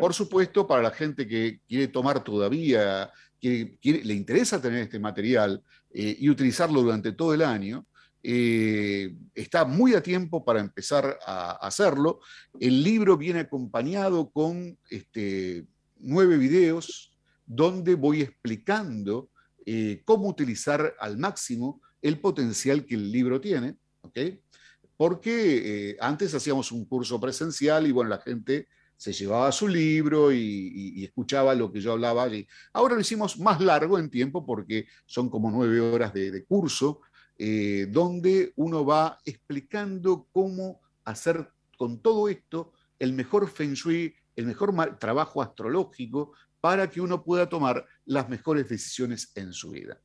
[0.00, 5.60] Por supuesto, para la gente que quiere tomar todavía, que le interesa tener este material
[5.90, 7.84] eh, y utilizarlo durante todo el año,
[8.22, 12.20] eh, está muy a tiempo para empezar a hacerlo.
[12.60, 17.12] El libro viene acompañado con este, nueve videos
[17.44, 19.30] donde voy explicando
[19.66, 23.78] eh, cómo utilizar al máximo el potencial que el libro tiene.
[24.02, 24.42] ¿okay?
[24.98, 30.32] Porque eh, antes hacíamos un curso presencial y bueno, la gente se llevaba su libro
[30.32, 32.46] y, escuchaba lo que yo hablaba allí.
[32.72, 37.00] Ahora lo hicimos más largo en tiempo porque son como nueve horas de, curso,
[37.38, 44.46] eh, donde uno va explicando cómo hacer con todo esto el mejor feng shui, el
[44.46, 50.00] mejor trabajo astrológico para que uno pueda tomar las mejores decisiones en su vida.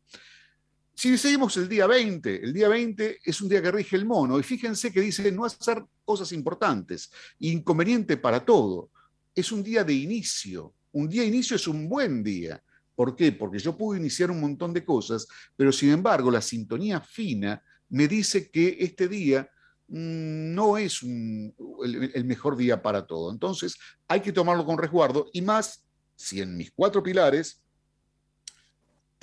[0.96, 4.40] Si seguimos el día 20, el día 20 es un día que rige el mono,
[4.40, 8.92] y fíjense que dice no hacer cosas importantes, inconveniente para todo.
[9.34, 10.74] Es un día de inicio.
[10.92, 12.62] Un día de inicio es un buen día.
[12.96, 13.32] ¿Por qué?
[13.32, 18.08] Porque yo puedo iniciar un montón de cosas, pero sin embargo la sintonía fina me
[18.08, 19.50] dice que este día
[19.88, 23.32] mm, no es el mejor día para todo.
[23.32, 23.76] Entonces
[24.08, 25.84] hay que tomarlo con resguardo y más
[26.16, 27.63] si en mis cuatro pilares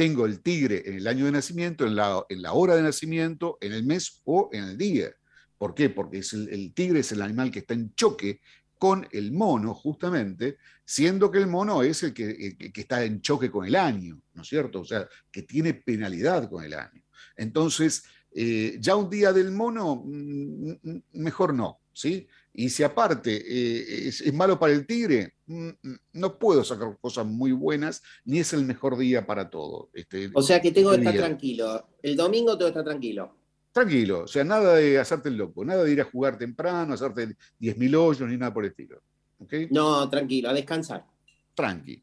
[0.01, 3.85] tengo el tigre en el año de nacimiento, en la, hora de nacimiento, en el
[3.85, 5.11] mes o en el día.
[5.59, 5.91] ¿Por qué?
[5.91, 8.41] Porque el, tigre es el animal que está en choque
[8.79, 13.67] con el mono, justamente, siendo que el mono es el que, está en choque con
[13.67, 14.81] el año, ¿no es cierto?
[14.81, 17.03] O sea, que tiene penalidad con el año.
[17.37, 22.27] Entonces, eh, ya un día del mono, mm, mm, mejor no, ¿sí?
[22.53, 27.27] Y si aparte eh, es, malo para el tigre, mm, mm, no puedo sacar cosas
[27.27, 29.91] muy buenas, ni es el mejor día para todo.
[29.95, 31.89] Este, o sea que tengo que este estar tranquilo.
[32.03, 33.37] El domingo tengo que estar tranquilo.
[33.73, 37.37] Tranquilo, o sea, nada de hacerte el loco, nada de ir a jugar temprano, hacerte
[37.61, 39.01] 10.000 hoyos, ni nada por el estilo.
[39.71, 41.07] No, tranquilo, a descansar.
[41.55, 42.03] Tranqui.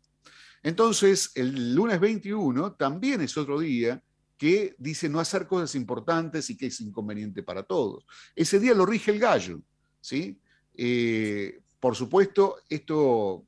[0.64, 4.02] Entonces, el lunes 21 también es otro día
[4.38, 8.06] que dice no hacer cosas importantes y que es inconveniente para todos.
[8.36, 9.62] Ese día lo rige el gallo.
[10.08, 10.40] ¿Sí?
[10.74, 13.46] Eh, por supuesto, esto,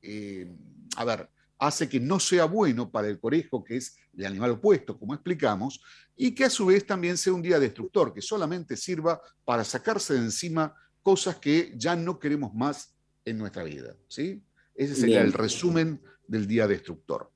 [0.00, 0.50] eh,
[0.96, 1.28] a ver,
[1.58, 5.82] hace que no sea bueno para el conejo, que es el animal opuesto, como explicamos,
[6.16, 10.14] y que a su vez también sea un día destructor, que solamente sirva para sacarse
[10.14, 12.94] de encima cosas que ya no queremos más
[13.26, 13.94] en nuestra vida.
[14.08, 14.42] ¿sí?
[14.74, 17.30] Ese sería el resumen del día destructor.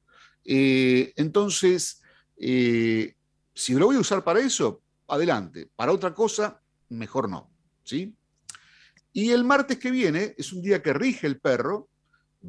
[0.45, 2.01] Eh, entonces,
[2.39, 5.69] si lo voy a usar para eso, adelante.
[5.77, 7.51] Para otra cosa, mejor no.
[7.85, 8.17] ¿sí?
[9.17, 11.89] Y el martes que viene es un día que rige el perro,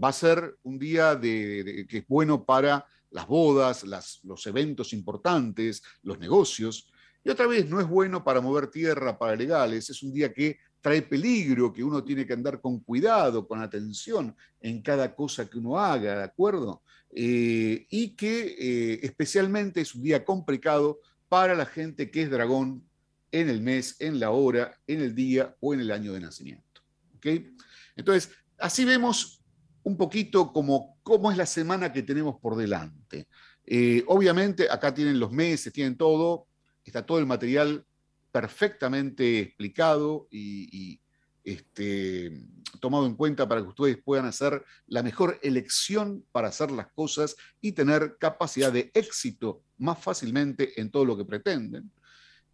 [0.04, 3.86] va a ser un día que es bueno para las bodas,
[4.24, 6.92] los eventos importantes, los negocios.
[7.24, 10.58] Y otra vez, no es bueno para mover tierra, para legales, es un día que
[10.82, 15.60] trae peligro, que uno tiene que andar con cuidado, con atención en cada cosa que
[15.60, 16.84] uno haga, ¿de acuerdo?
[17.12, 21.00] Eh, y que eh, especialmente es un día complicado
[21.30, 22.84] para la gente que es dragón
[23.32, 26.82] en el mes, en la hora, en el día o en el año de nacimiento.
[27.18, 27.56] ¿Okay?
[27.96, 29.44] Entonces, así vemos
[29.84, 33.28] un poquito cómo, cómo es la semana que tenemos por delante.
[33.66, 36.48] Eh, obviamente, acá tienen los meses, tienen todo,
[36.84, 37.86] está todo el material
[38.32, 41.02] perfectamente explicado y,
[41.44, 42.46] este,
[42.82, 47.36] tomado en cuenta para que ustedes puedan hacer la mejor elección para hacer las cosas
[47.62, 51.90] y tener capacidad de éxito más fácilmente en todo lo que pretenden.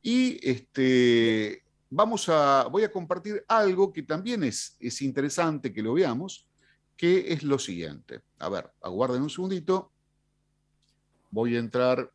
[0.03, 5.93] Y este, vamos a, voy a compartir algo que también es, es interesante que lo
[5.93, 6.47] veamos,
[6.95, 8.21] que es lo siguiente.
[8.37, 9.91] A ver, aguarden un segundito.
[11.31, 12.11] Voy a entrar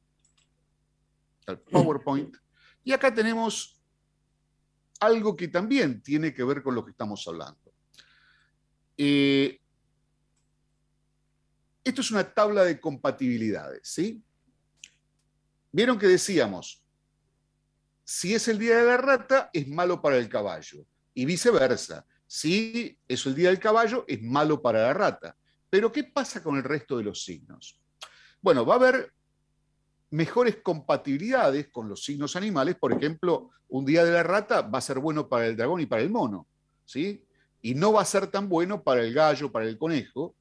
[1.46, 2.36] al PowerPoint.
[2.84, 3.80] Y acá tenemos
[5.00, 7.72] algo que también tiene que ver con lo que estamos hablando.
[8.96, 9.60] Eh,
[11.84, 14.22] esto es una tabla de compatibilidades, ¿sí?
[15.72, 16.82] Vieron que decíamos,
[18.08, 22.06] si es el día de la rata, es malo para el caballo, y viceversa.
[22.26, 25.36] Si es el día del caballo, es malo para la rata.
[25.68, 27.78] Pero ¿qué pasa con el resto de los signos?
[28.40, 29.12] Bueno, va a haber
[30.08, 32.76] mejores compatibilidades con los signos animales.
[32.76, 35.86] Por ejemplo, un día de la rata va a ser bueno para el dragón y
[35.86, 36.46] para el mono,
[36.86, 37.22] ¿sí?
[37.60, 40.34] Y no va a ser tan bueno para el gallo, para el conejo,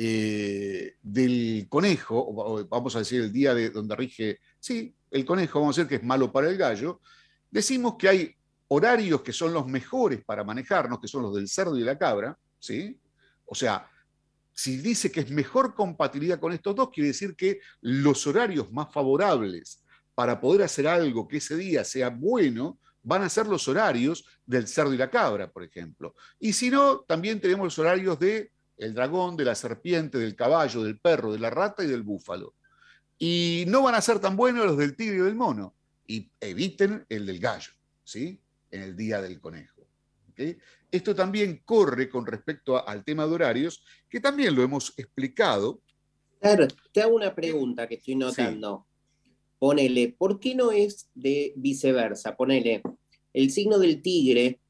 [0.00, 5.76] eh, del conejo, vamos a decir el día de donde rige, sí, el conejo, vamos
[5.76, 7.00] a decir que es malo para el gallo,
[7.50, 8.34] decimos que hay
[8.68, 12.38] horarios que son los mejores para manejarnos, que son los del cerdo y la cabra,
[12.60, 12.96] ¿sí?
[13.44, 13.90] O sea,
[14.52, 18.92] si dice que es mejor compatibilidad con estos dos, quiere decir que los horarios más
[18.92, 19.82] favorables
[20.14, 24.68] para poder hacer algo que ese día sea bueno, van a ser los horarios del
[24.68, 26.14] cerdo y la cabra, por ejemplo.
[26.38, 30.82] Y si no, también tenemos los horarios de el dragón, de la serpiente, del caballo,
[30.82, 32.54] del perro, de la rata y del búfalo.
[33.18, 35.74] Y no van a ser tan buenos los del tigre y del mono.
[36.06, 37.72] Y eviten el del gallo,
[38.04, 38.40] ¿sí?
[38.70, 39.78] en el día del conejo.
[40.90, 45.80] Esto también corre con respecto al tema de horarios, que también lo hemos explicado.
[46.40, 48.86] Claro, te hago una pregunta que estoy notando.
[49.58, 52.36] Ponele, ¿por qué no es de viceversa?
[52.36, 52.82] Ponele,
[53.32, 54.60] el signo del tigre,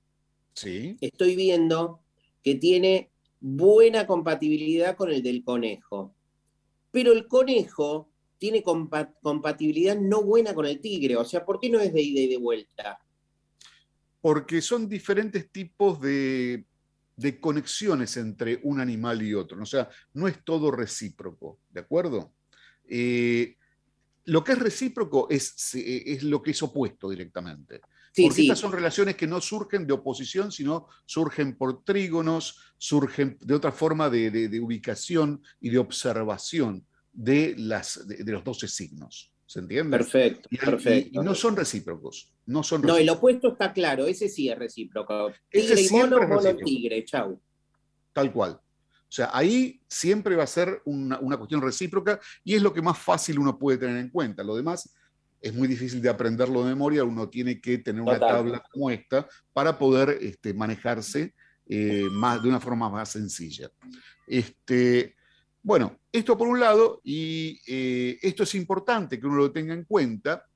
[0.55, 0.97] sí.
[1.01, 2.01] estoy viendo
[2.43, 6.15] que tiene buena compatibilidad con el del conejo,
[6.91, 11.81] pero el conejo tiene compatibilidad no buena con el tigre, o sea, ¿por qué no
[11.81, 13.01] es de ida y de vuelta?
[14.21, 16.65] porque son diferentes tipos de,
[17.41, 19.63] conexiones entre un animal y otro.
[19.63, 22.33] O sea, no es todo recíproco, ¿de acuerdo?
[22.89, 23.57] Eh,
[24.25, 27.81] lo que es recíproco es, es, lo que es opuesto directamente.
[28.17, 33.55] Porque estas son relaciones que no surgen de oposición, sino surgen por trígonos, surgen de
[33.55, 39.33] otra forma de, ubicación y de observación de, las, de los doce signos.
[39.49, 39.97] ¿Se entiende?
[39.97, 41.23] Perfecto, y, perfecto.
[41.23, 42.35] Y, no son recíprocos.
[42.45, 45.33] No, son no, el opuesto está claro, ese sí es recíproco.
[45.51, 47.41] Tigre y mono, mono tigre, chau.
[48.13, 48.61] Tal cual.
[49.09, 52.99] O sea, ahí siempre va a ser una, cuestión recíproca y es lo que más
[52.99, 54.43] fácil uno puede tener en cuenta.
[54.43, 54.95] Lo demás
[55.41, 59.27] es muy difícil de aprenderlo de memoria, uno tiene que tener una tabla como esta
[59.53, 61.35] para poder este, manejarse
[61.67, 63.71] eh, más, de una forma más sencilla.
[64.27, 65.15] Este,
[65.63, 69.85] bueno, esto por un lado, y eh, esto es importante que uno lo tenga en
[69.85, 70.47] cuenta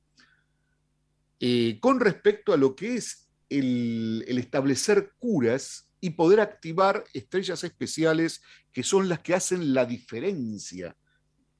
[1.39, 8.43] eh, con respecto a lo que es el, establecer curas y poder activar estrellas especiales
[8.73, 10.97] que son las que hacen la diferencia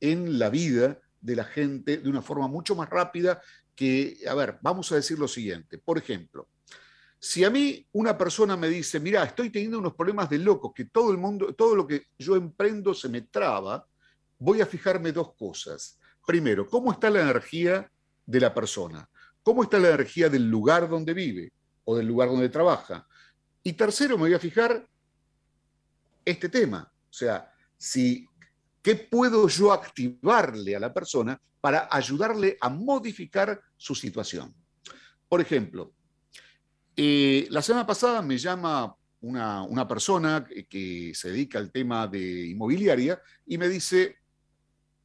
[0.01, 3.41] en la vida de la gente de una forma mucho más rápida
[3.75, 5.79] que, a ver, vamos a decir lo siguiente.
[5.79, 6.49] Por ejemplo,
[7.19, 10.87] si a mí una persona me dice, mira, estoy teniendo unos problemas de locos, que
[10.87, 13.87] todo el mundo, todo lo que yo emprendo se me traba,
[14.39, 15.99] voy a fijarme dos cosas.
[16.27, 17.91] Primero, ¿cómo está la energía
[18.27, 19.09] de la persona?
[19.43, 21.53] ¿Cómo está la energía del lugar donde vive
[21.85, 23.07] o del lugar donde trabaja?
[23.63, 24.85] Y tercero, me voy a fijar
[26.25, 26.93] este tema.
[27.09, 28.29] O sea, si,
[28.83, 34.55] ¿qué puedo yo activarle a la persona para ayudarle a modificar su situación?
[35.29, 35.95] Por ejemplo,
[36.97, 43.21] eh, la semana pasada me llama una, persona que, se dedica al tema de inmobiliaria
[43.47, 44.17] y me dice,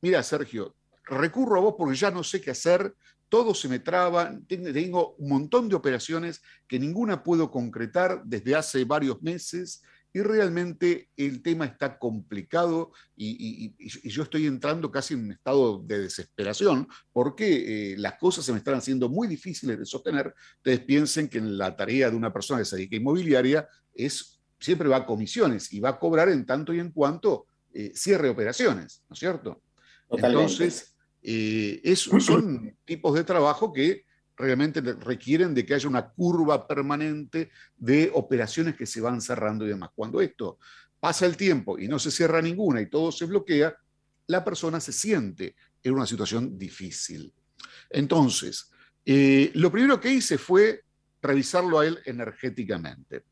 [0.01, 0.75] mira Sergio,
[1.05, 2.95] recurro a vos porque ya no sé qué hacer,
[3.29, 8.85] todo se me traba, tengo un montón de operaciones que ninguna puedo concretar desde hace
[8.85, 9.83] varios meses
[10.17, 13.75] y realmente el tema está complicado y,
[14.09, 18.57] yo estoy entrando casi en un estado de desesperación porque eh, las cosas se me
[18.57, 20.33] están haciendo muy difíciles de sostener.
[20.55, 24.41] Ustedes piensen que en la tarea de una persona que se dedica a inmobiliaria es,
[24.59, 28.29] siempre va a comisiones y va a cobrar en tanto y en cuanto eh, cierre
[28.29, 29.61] operaciones, ¿no es cierto?
[30.09, 34.06] Entonces, eh, son tipos de trabajo que
[34.37, 39.69] realmente requieren de que haya una curva permanente de operaciones que se van cerrando y
[39.69, 39.89] demás.
[39.95, 40.59] Cuando esto
[40.99, 43.75] pasa el tiempo y no se cierra ninguna y todo se bloquea,
[44.27, 47.33] la persona se siente en una situación difícil.
[47.89, 48.69] Entonces,
[49.05, 50.83] eh, lo primero que hice fue
[51.21, 53.23] revisarlo a él energéticamente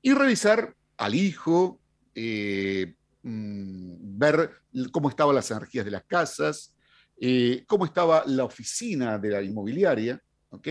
[0.00, 1.80] y revisar al hijo,
[2.14, 6.71] eh, mm, ver cómo estaban las energías de las casas,
[7.24, 10.20] eh, cómo estaba la oficina de la inmobiliaria,
[10.50, 10.68] ¿ok?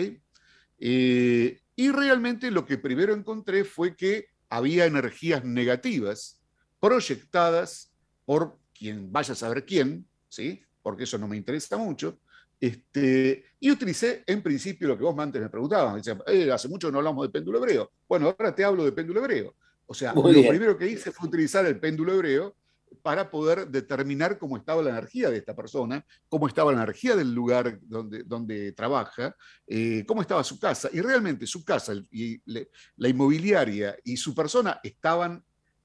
[0.80, 6.42] Eh, y realmente lo que primero encontré fue que había energías negativas
[6.78, 7.94] proyectadas
[8.26, 10.62] por quien vaya a saber quién, ¿sí?
[10.82, 12.20] Porque eso no me interesa mucho.
[12.60, 16.06] Este, y utilicé en principio lo que vos antes me preguntabas.
[16.28, 17.94] Eh, hace mucho no hablamos de péndulo hebreo.
[18.10, 19.56] Bueno, ahora te hablo de péndulo hebreo.
[19.86, 22.58] O sea, lo primero que hice fue utilizar el péndulo hebreo
[23.02, 27.34] para poder determinar cómo estaba la energía de esta persona, cómo estaba la energía del
[27.34, 29.36] lugar donde, donde trabaja,
[29.68, 30.90] eh, cómo estaba su casa.
[30.92, 35.44] Y realmente su casa y la inmobiliaria y su persona estaban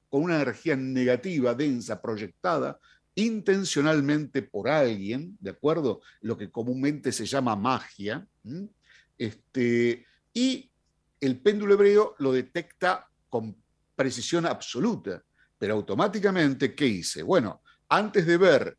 [0.09, 2.79] con una energía negativa, densa, proyectada
[3.17, 6.03] intencionalmente por alguien, ¿de acuerdo?
[6.21, 8.27] Lo que comúnmente se llama magia.
[9.19, 10.71] Este, y
[11.21, 13.57] el péndulo hebreo lo detecta con
[13.97, 15.25] precisión absoluta.
[15.59, 17.23] Pero automáticamente, ¿qué hice?
[17.23, 18.77] Bueno, antes de ver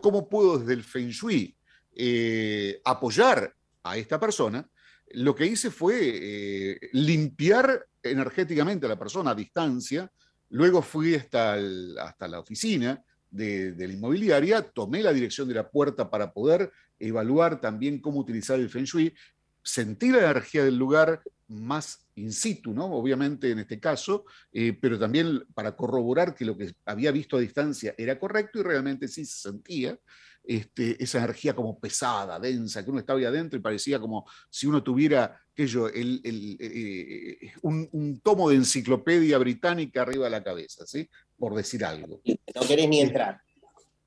[0.00, 1.56] cómo puedo desde el Feng Shui
[1.94, 4.68] eh, apoyar a esta persona,
[5.12, 10.10] lo que hice fue eh, limpiar energéticamente a la persona a distancia,
[10.50, 11.56] luego fui hasta,
[12.00, 16.72] hasta la oficina de, de, la inmobiliaria, tomé la dirección de la puerta para poder
[16.98, 19.14] evaluar también cómo utilizar el Feng Shui,
[19.62, 21.22] sentí la energía del lugar,
[21.54, 22.86] más in situ, ¿no?
[22.86, 27.40] Obviamente en este caso, eh, pero también para corroborar que lo que había visto a
[27.40, 29.98] distancia era correcto y realmente sí se sentía
[30.42, 34.66] este, esa energía como pesada, densa, que uno estaba ahí adentro y parecía como si
[34.66, 41.08] uno tuviera, el, eh, un, tomo de enciclopedia británica arriba de la cabeza, ¿sí?
[41.38, 42.20] Por decir algo.
[42.54, 43.40] No querés ni entrar.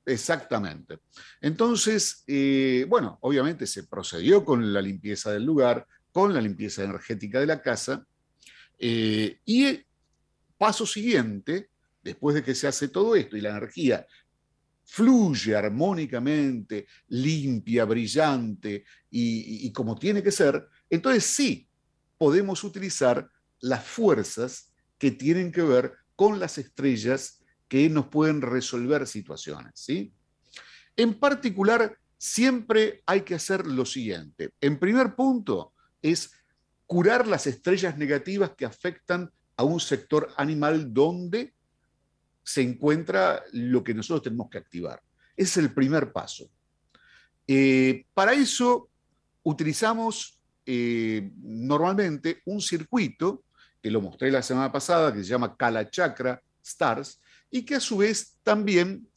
[0.06, 1.00] Exactamente.
[1.40, 5.86] Entonces, eh, bueno, obviamente se procedió con la limpieza del lugar,
[6.18, 8.04] con la limpieza energética de la casa.
[8.76, 9.78] Eh, y
[10.56, 11.70] paso siguiente,
[12.02, 14.04] después de que se hace todo esto y la energía
[14.84, 21.68] fluye armónicamente, limpia, brillante y, como tiene que ser, entonces sí
[22.16, 29.06] podemos utilizar las fuerzas que tienen que ver con las estrellas que nos pueden resolver
[29.06, 29.74] situaciones.
[29.76, 30.12] ¿sí?
[30.96, 34.50] En particular, siempre hay que hacer lo siguiente.
[34.60, 36.32] En primer punto, es
[36.86, 41.54] curar las estrellas negativas que afectan a un sector animal donde
[42.42, 45.02] se encuentra lo que nosotros tenemos que activar.
[45.36, 46.50] Es el primer paso.
[47.46, 48.88] Eh, para eso
[49.42, 53.44] utilizamos eh, normalmente un circuito,
[53.82, 57.20] que lo mostré la semana pasada, que se llama Kala Chakra Stars,
[57.50, 59.08] y que a su vez también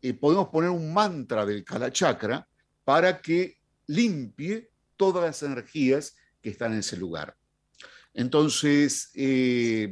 [0.00, 2.46] eh, podemos poner un mantra del Kala Chakra
[2.84, 7.36] para que limpie todas las energías que están en ese lugar.
[8.14, 9.90] Entonces, eh,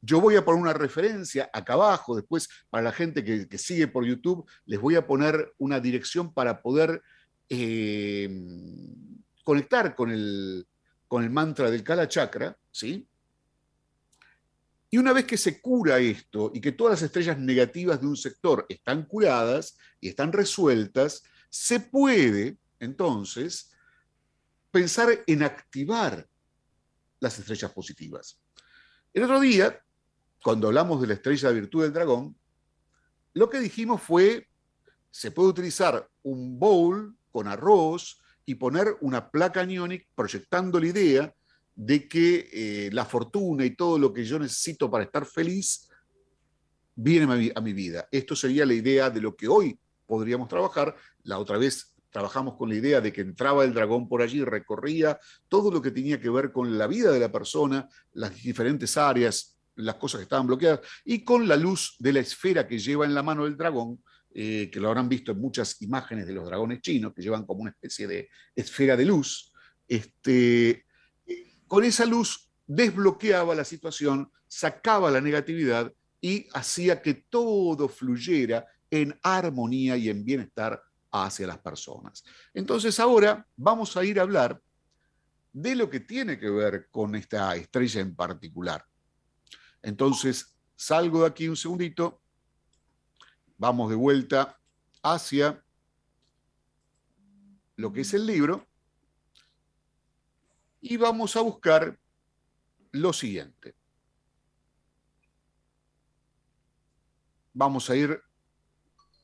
[0.00, 4.04] yo voy a poner una referencia acá abajo, después para la gente que, sigue por
[4.04, 7.02] YouTube, les voy a poner una dirección para poder
[7.48, 8.28] eh,
[9.44, 10.66] conectar con el,
[11.06, 13.06] con el mantra del Kala Chakra, ¿sí?
[14.92, 18.16] Y una vez que se cura esto y que todas las estrellas negativas de un
[18.16, 23.70] sector están curadas y están resueltas, se puede entonces
[24.70, 26.28] pensar en activar
[27.18, 28.40] las estrellas positivas.
[29.12, 29.82] El otro día,
[30.42, 32.36] cuando hablamos de la estrella de virtud del dragón,
[33.34, 34.48] lo que dijimos fue,
[35.10, 41.34] se puede utilizar un bowl con arroz y poner una placa aniónica proyectando la idea
[41.74, 45.88] de que eh, la fortuna y todo lo que yo necesito para estar feliz
[46.94, 48.08] viene a mi vida.
[48.10, 50.94] Esto sería la idea de lo que hoy podríamos trabajar.
[51.22, 55.18] La otra vez trabajamos con la idea de que entraba el dragón por allí, recorría
[55.48, 59.56] todo lo que tenía que ver con la vida de la persona, las diferentes áreas,
[59.76, 63.14] las cosas que estaban bloqueadas, y con la luz de la esfera que lleva en
[63.14, 64.02] la mano el dragón,
[64.32, 67.62] eh, que lo habrán visto en muchas imágenes de los dragones chinos, que llevan como
[67.62, 69.52] una especie de esfera de luz.
[69.88, 70.84] Este,
[71.66, 79.18] con esa luz desbloqueaba la situación, sacaba la negatividad y hacía que todo fluyera en
[79.22, 80.80] armonía y en bienestar
[81.12, 82.24] hacia las personas.
[82.54, 84.60] Entonces ahora vamos a ir a hablar
[85.52, 88.86] de lo que tiene que ver con esta estrella en particular.
[89.82, 92.22] Entonces salgo de aquí un segundito,
[93.58, 94.58] vamos de vuelta
[95.02, 95.64] hacia
[97.76, 98.66] lo que es el libro
[100.80, 101.98] y vamos a buscar
[102.92, 103.74] lo siguiente.
[107.52, 108.22] Vamos a ir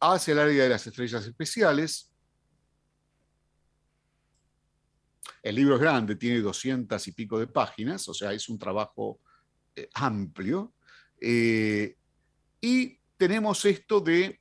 [0.01, 2.13] hacia el área de las estrellas especiales.
[5.43, 9.21] El libro es grande, tiene doscientas y pico de páginas, o sea, es un trabajo
[9.75, 10.75] eh, amplio.
[11.21, 11.97] Eh,
[12.61, 14.41] y tenemos esto de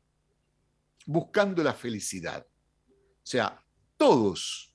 [1.05, 2.45] buscando la felicidad.
[2.45, 3.63] O sea,
[3.97, 4.73] todos,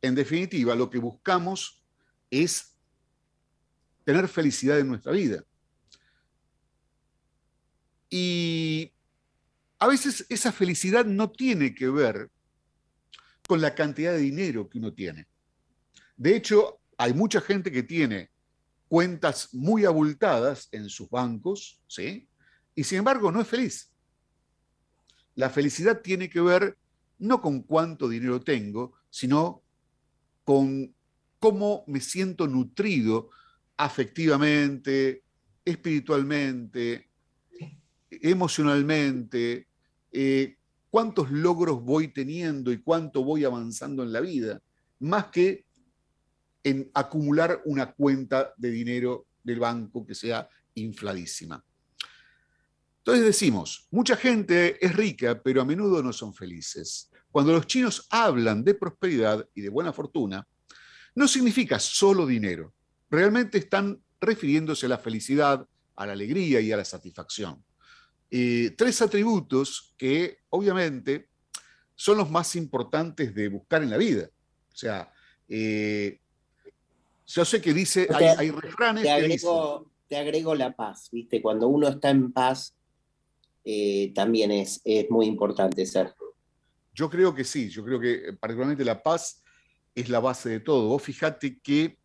[0.00, 1.84] en definitiva, lo que buscamos
[2.30, 2.76] es
[4.04, 5.44] tener felicidad en nuestra vida.
[8.10, 8.92] Y
[9.78, 12.30] a veces esa felicidad no tiene que ver
[13.46, 15.26] con la cantidad de dinero que uno tiene.
[16.16, 18.30] De hecho, hay mucha gente que tiene
[18.88, 22.28] cuentas muy abultadas en sus bancos, ¿sí?
[22.74, 23.90] Y sin embargo no es feliz.
[25.34, 26.76] La felicidad tiene que ver
[27.18, 29.62] no con cuánto dinero tengo, sino
[30.44, 30.94] con
[31.38, 33.30] cómo me siento nutrido
[33.76, 35.22] afectivamente,
[35.64, 37.07] espiritualmente,
[38.10, 39.68] emocionalmente,
[40.12, 40.56] eh,
[40.90, 44.62] cuántos logros voy teniendo y cuánto voy avanzando en la vida,
[45.00, 45.66] más que
[46.64, 51.64] en acumular una cuenta de dinero del banco que sea infladísima.
[52.98, 57.10] Entonces decimos, mucha gente es rica, pero a menudo no son felices.
[57.30, 60.46] Cuando los chinos hablan de prosperidad y de buena fortuna,
[61.14, 62.74] no significa solo dinero.
[63.10, 67.64] Realmente están refiriéndose a la felicidad, a la alegría y a la satisfacción.
[68.30, 71.30] Eh, tres atributos que obviamente
[71.94, 74.28] son los más importantes de buscar en la vida.
[74.72, 75.10] O sea,
[75.48, 76.20] eh,
[77.26, 81.40] yo sé que dice, hay, refranes te agrego, Te agrego la paz, ¿viste?
[81.40, 82.76] Cuando uno está en paz,
[83.64, 86.14] eh, también es, es muy importante ser.
[86.92, 89.42] Yo creo que sí, yo creo que particularmente la paz
[89.94, 90.88] es la base de todo.
[90.88, 91.98] Vos fijate que,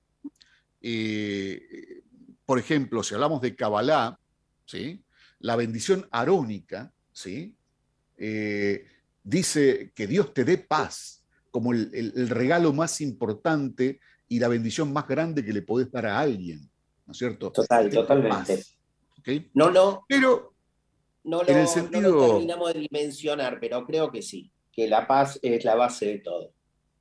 [2.46, 4.18] por ejemplo, si hablamos de Kabbalah,
[4.66, 5.04] ¿sí?
[5.44, 7.54] La bendición arónica, ¿sí?
[8.18, 8.86] Eh,
[9.22, 15.06] dice que Dios te dé paz como el, regalo más importante y la bendición más
[15.06, 16.62] grande que le podés dar a alguien,
[17.06, 17.52] ¿no es cierto?
[17.52, 18.64] Total, totalmente.
[19.54, 20.06] No, no.
[20.08, 20.56] Pero
[21.26, 26.06] no lo, terminamos de dimensionar, pero creo que sí, que la paz es la base
[26.06, 26.54] de todo.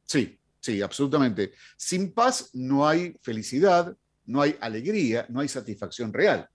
[0.04, 1.52] Sí, sí, absolutamente.
[1.76, 6.48] Sin paz no hay felicidad, no hay alegría, no hay satisfacción real.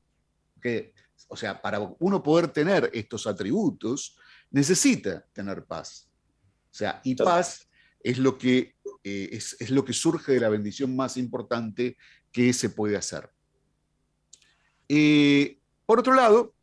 [0.61, 0.93] Que
[1.27, 4.17] o sea, para uno poder tener estos atributos,
[4.51, 6.09] necesita tener paz.
[6.71, 7.67] O sea, y paz
[7.99, 11.97] es lo que, eh, es, lo que surge de la bendición más importante
[12.31, 13.29] que se puede hacer.
[14.87, 16.53] Eh, por otro lado,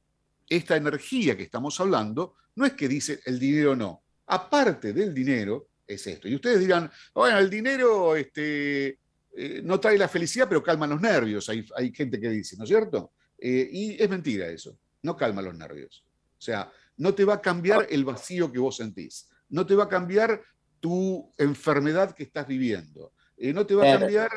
[0.49, 4.03] esta energía que estamos hablando no es que dice el dinero no.
[4.27, 6.29] Aparte del dinero, es esto.
[6.29, 8.99] Y ustedes dirán, bueno, el dinero este,
[9.37, 11.49] eh, no trae la felicidad, pero calma los nervios.
[11.49, 13.13] Hay, hay gente que dice, ¿no es cierto?
[13.47, 16.03] Eh, y es mentira eso, no calma los nervios.
[16.39, 19.85] O sea, no te va a cambiar el vacío que vos sentís, no te va
[19.85, 20.41] a cambiar
[20.81, 23.13] tu enfermedad que estás viviendo.
[23.37, 24.31] Eh, no te va a cambiar...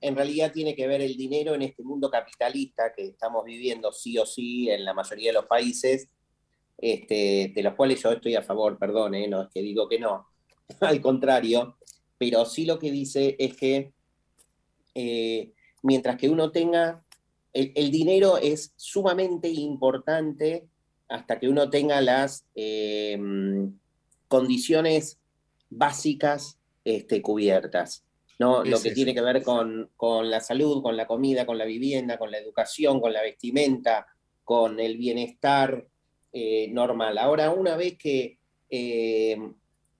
[0.00, 4.18] En realidad, tiene que ver el dinero en este mundo capitalista que estamos viviendo sí
[4.18, 6.08] o sí en la mayoría de los países,
[6.76, 10.00] este, de los cuales yo estoy a favor, perdón, eh, no es que digo que
[10.00, 10.26] no,
[10.80, 11.78] al contrario,
[12.18, 13.92] pero sí lo que dice es que
[15.82, 17.03] mientras que uno tenga
[17.54, 20.66] el, dinero es sumamente importante
[21.08, 23.16] hasta que uno tenga las eh,
[24.26, 25.20] condiciones
[25.70, 28.04] básicas este, cubiertas.
[28.40, 28.64] ¿no?
[28.64, 29.88] Lo que tiene que ver con,
[30.28, 34.08] la salud, con la comida, con la vivienda, con la educación, con la vestimenta,
[34.42, 35.86] con el bienestar
[36.32, 37.16] eh, normal.
[37.18, 38.38] Ahora, una vez que
[38.68, 39.38] eh,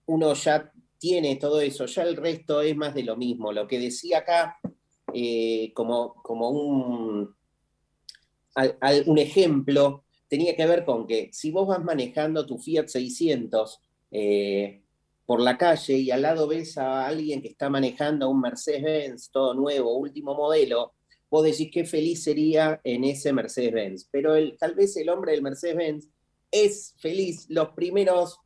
[0.07, 3.53] uno ya tiene todo eso, ya el resto es más de lo mismo.
[3.53, 4.59] Lo que decía acá,
[5.73, 7.35] como, como un,
[9.05, 13.79] un ejemplo tenía que ver con que si vos vas manejando tu Fiat 600
[14.11, 14.81] eh,
[15.25, 19.53] por la calle y al lado ves a alguien que está manejando un Mercedes-Benz todo
[19.53, 20.93] nuevo, último modelo,
[21.29, 24.07] vos decís qué feliz sería en ese Mercedes-Benz.
[24.11, 26.07] Pero el, tal vez el hombre del Mercedes-Benz
[26.51, 28.39] es feliz los primeros,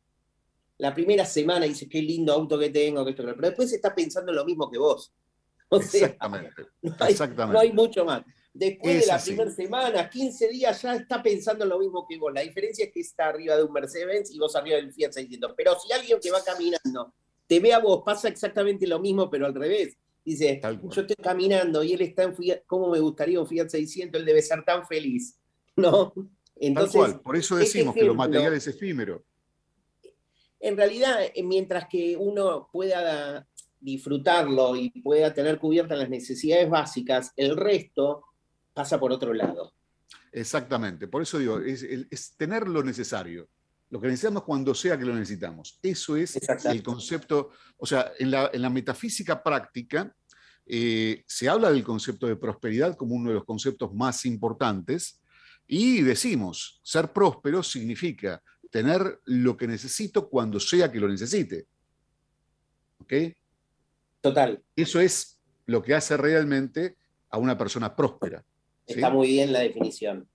[0.78, 4.32] la primera semana, dice qué lindo auto que tengo, que esto, pero después está pensando
[4.32, 5.12] lo mismo que vos.
[5.70, 7.52] exactamente, exactamente.
[7.52, 8.22] no hay mucho más.
[8.52, 12.32] Después de la primera semana, 15 días, ya está pensando lo mismo que vos.
[12.32, 15.54] La diferencia es que está arriba de un Mercedes y vos arriba del Fiat 600.
[15.56, 17.14] Pero si alguien que va caminando
[17.46, 19.96] te ve a vos, pasa exactamente lo mismo, pero al revés.
[20.24, 24.20] Dice, yo estoy caminando y él está en Fiat, ¿cómo me gustaría un Fiat 600?
[24.20, 25.38] Él debe ser tan feliz,
[25.76, 26.12] ¿no?
[26.56, 29.24] Entonces, Tal cual, por eso decimos que lo material es efímero.
[30.58, 33.48] En realidad, eh, mientras que uno pueda
[33.80, 38.24] disfrutarlo y pueda tener cubiertas las necesidades básicas, el resto
[38.72, 39.72] pasa por otro lado.
[40.32, 43.48] Exactamente, por eso digo, es, tener lo necesario,
[43.90, 45.78] lo que necesitamos cuando sea que lo necesitamos.
[45.82, 50.14] Eso es el concepto, o sea, en la, metafísica práctica
[50.66, 55.20] eh, se habla del concepto de prosperidad como uno de los conceptos más importantes
[55.66, 61.66] y decimos, ser próspero significa tener lo que necesito cuando sea que lo necesite.
[62.98, 63.12] ¿Ok?
[64.20, 64.62] Total.
[64.76, 66.96] Eso es lo que hace realmente
[67.30, 68.44] a una persona próspera.
[68.94, 70.28] Está muy bien la definición.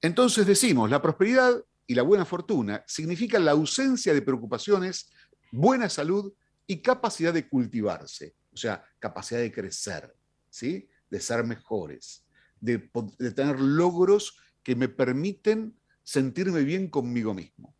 [0.00, 5.10] Entonces decimos, la prosperidad y la buena fortuna significan la ausencia de preocupaciones,
[5.52, 6.32] buena salud
[6.66, 10.14] y capacidad de cultivarse, o sea, capacidad de crecer,
[10.50, 10.88] ¿sí?
[11.08, 12.26] de ser mejores,
[12.60, 17.74] de, de tener logros que me permiten sentirme bien conmigo mismo.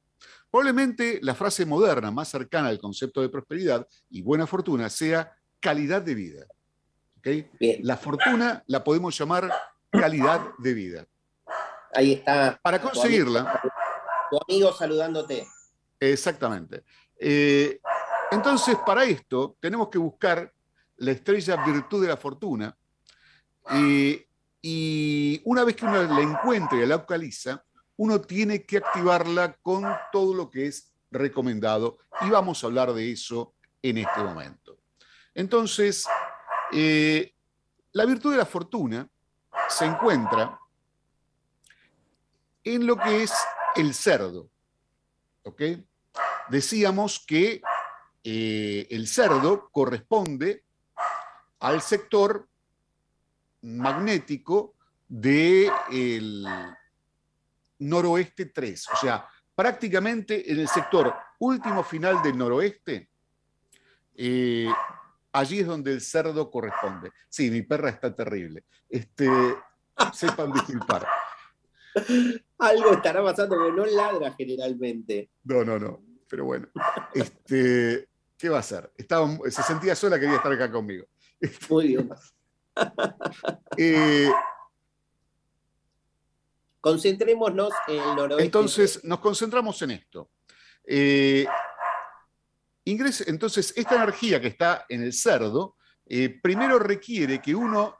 [0.51, 6.03] Probablemente la frase moderna más cercana al concepto de prosperidad y buena fortuna sea calidad
[6.03, 6.47] de vida.
[7.19, 7.49] ¿okay?
[7.83, 9.53] La fortuna la podemos llamar
[10.01, 11.07] calidad de vida.
[11.95, 12.59] Ahí está.
[12.63, 13.61] Para conseguirla.
[14.31, 15.47] Tu amigo, saludándote.
[16.01, 16.85] Exactamente.
[17.19, 17.81] Eh,
[18.31, 20.53] entonces, para esto, tenemos que buscar
[20.97, 22.77] la estrella virtud de la fortuna.
[24.63, 27.65] y una vez que uno la encuentra y la localiza,
[27.97, 31.99] uno tiene que activarla con todo lo que es recomendado.
[32.21, 34.79] Y vamos a hablar de eso en este momento.
[35.35, 36.07] Entonces,
[36.73, 37.33] eh,
[37.93, 39.09] la virtud de la fortuna
[39.69, 40.59] se encuentra
[42.65, 43.33] en lo que es
[43.77, 44.51] el cerdo.
[45.45, 45.63] ¿Ok?
[46.49, 47.63] Decíamos que
[48.25, 50.65] eh, el cerdo corresponde
[51.61, 52.49] al sector
[53.63, 54.75] magnético
[55.09, 56.45] del
[57.79, 63.09] noroeste 3, o sea, prácticamente en el sector último final del noroeste,
[64.17, 64.69] eh,
[65.37, 67.13] allí es donde el cerdo corresponde.
[67.29, 68.65] Sí, mi perra está terrible.
[68.89, 69.29] Este,
[70.13, 71.07] sepan disculpar.
[72.59, 75.31] Algo estará pasando, porque no ladra generalmente.
[75.45, 76.03] No, no, no.
[76.29, 76.69] Pero bueno.
[77.15, 78.91] Este, ¿Qué va a hacer?
[78.97, 81.07] Estaba, se sentía sola, quería estar acá conmigo.
[81.69, 82.11] Muy bien.
[83.79, 84.31] Eh,
[86.79, 88.45] Concentrémonos en el noroeste.
[88.45, 90.31] Entonces, nos concentramos en esto.
[90.85, 91.47] Eh,
[92.87, 95.77] entonces, esta energía que está en el cerdo,
[96.07, 97.97] eh, primero requiere que uno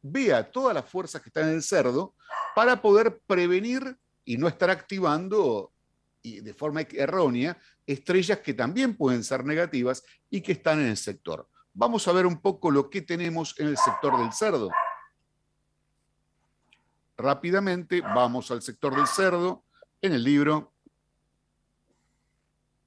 [0.00, 2.14] vea todas las fuerzas que están en el cerdo
[2.54, 5.72] para poder prevenir y no estar activando
[6.22, 11.48] de forma errónea estrellas que también pueden ser negativas y que están en el sector.
[11.72, 14.70] Vamos a ver un poco lo que tenemos en el sector del cerdo.
[17.16, 19.64] Rápidamente vamos al sector del cerdo
[20.00, 20.72] en el libro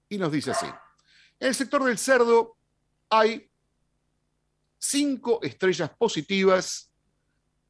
[0.09, 0.67] y nos dice así.
[1.39, 2.57] En el sector del cerdo
[3.09, 3.49] hay
[4.77, 6.91] cinco estrellas positivas,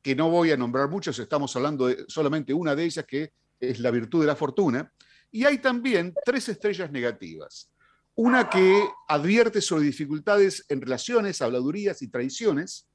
[0.01, 3.79] que no voy a nombrar muchas, estamos hablando de solamente una de ellas, que es
[3.79, 4.91] la virtud de la fortuna,
[5.31, 7.71] y hay también tres estrellas negativas.
[8.15, 12.87] Una que advierte sobre dificultades en relaciones, habladurías y traiciones,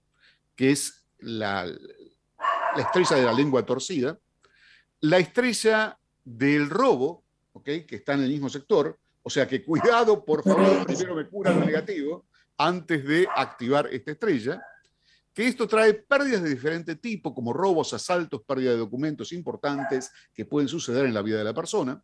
[0.55, 4.19] que es la, la estrella de la lengua torcida.
[5.01, 7.25] La estrella del robo,
[7.64, 8.99] que está en el mismo sector,
[9.29, 12.24] o sea que cuidado, por favor, primero me cura lo negativo
[12.57, 14.59] antes de activar esta estrella,
[15.35, 20.47] que esto trae pérdidas de diferente tipo, como robos, asaltos, pérdida de documentos importantes que
[20.47, 22.03] pueden suceder en la vida de la persona.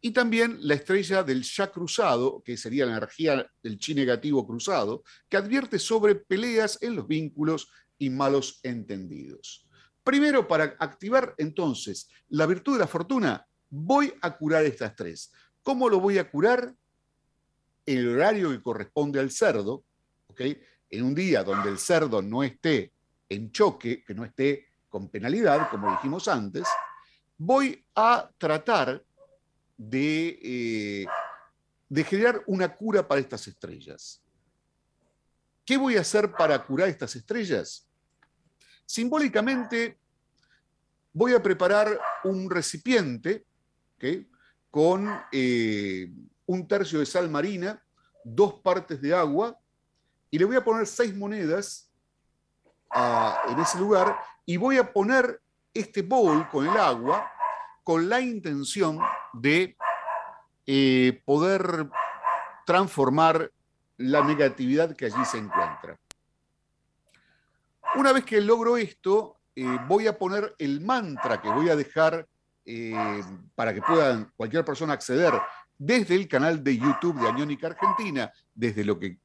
[0.00, 5.02] Y también la estrella del ya cruzado, que sería la energía del chi negativo cruzado,
[5.28, 7.68] que advierte sobre peleas en los vínculos
[7.98, 9.66] y malos entendidos.
[10.04, 15.32] Primero, para activar entonces la virtud de la fortuna, voy a curar estas tres.
[15.68, 16.74] ¿Cómo lo voy a curar?
[17.84, 19.84] El horario que corresponde al cerdo,
[20.28, 20.40] ¿ok?
[20.88, 22.94] En un día donde el cerdo no esté
[23.28, 26.66] en choque, que no esté con penalidad, como dijimos antes,
[27.36, 29.04] voy a tratar
[29.76, 31.06] de eh,
[31.86, 34.22] de generar una cura para estas estrellas.
[35.66, 37.86] ¿Qué voy a hacer para curar estas estrellas?
[38.86, 39.98] Simbólicamente,
[41.12, 43.44] voy a preparar un recipiente
[44.70, 46.10] con eh,
[46.46, 47.82] un tercio de sal marina,
[48.24, 49.58] dos partes de agua,
[50.30, 51.90] y le voy a poner seis monedas
[53.48, 55.40] en ese lugar, y voy a poner
[55.74, 57.30] este bowl con el agua
[57.88, 58.98] con la intención
[59.32, 59.74] de
[60.66, 61.88] eh, poder
[62.66, 63.50] transformar
[63.96, 65.98] la negatividad que allí se encuentra.
[67.96, 72.28] Una vez que logro esto, eh, voy a poner el mantra que voy a dejar
[72.70, 73.22] eh,
[73.54, 75.32] para que puedan cualquier persona acceder
[75.78, 79.18] desde el canal de YouTube de Añónica Argentina, desde lo que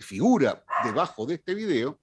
[0.00, 2.00] figura debajo de este video,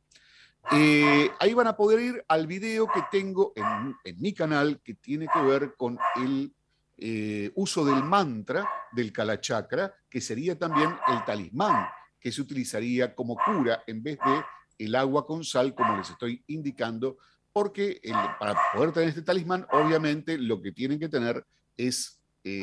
[0.69, 5.41] ahí van a poder ir al video que tengo en, mi canal que tiene que
[5.41, 6.53] ver con el
[6.97, 11.87] eh, uso del mantra del Kalachakra, que sería también el talismán
[12.19, 14.43] que se utilizaría como cura en vez de
[14.85, 17.17] el agua con sal, como les estoy indicando,
[17.55, 18.01] porque
[18.37, 21.47] para poder tener este talismán, obviamente lo que tienen que tener
[21.77, 22.61] es, eh,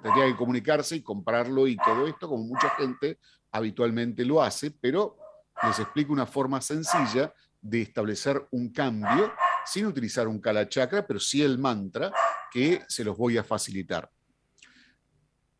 [0.00, 3.18] tendría que comunicarse y comprarlo y todo esto, como mucha gente
[3.50, 5.18] habitualmente lo hace, pero
[5.64, 9.32] les explico una forma sencilla de establecer un cambio
[9.66, 12.12] sin utilizar un kalachakra, pero sí el mantra,
[12.48, 14.08] que se los voy a facilitar.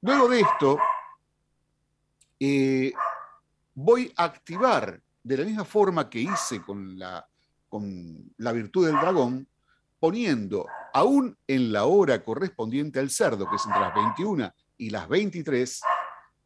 [0.02, 0.78] Luego de esto,
[2.38, 2.92] eh,
[3.74, 7.26] voy a activar de la misma forma que hice con la,
[7.72, 9.48] con la virtud del dragón,
[9.98, 15.08] poniendo aún en la hora correspondiente al cerdo, que es entre las 21 y las
[15.08, 15.80] 23,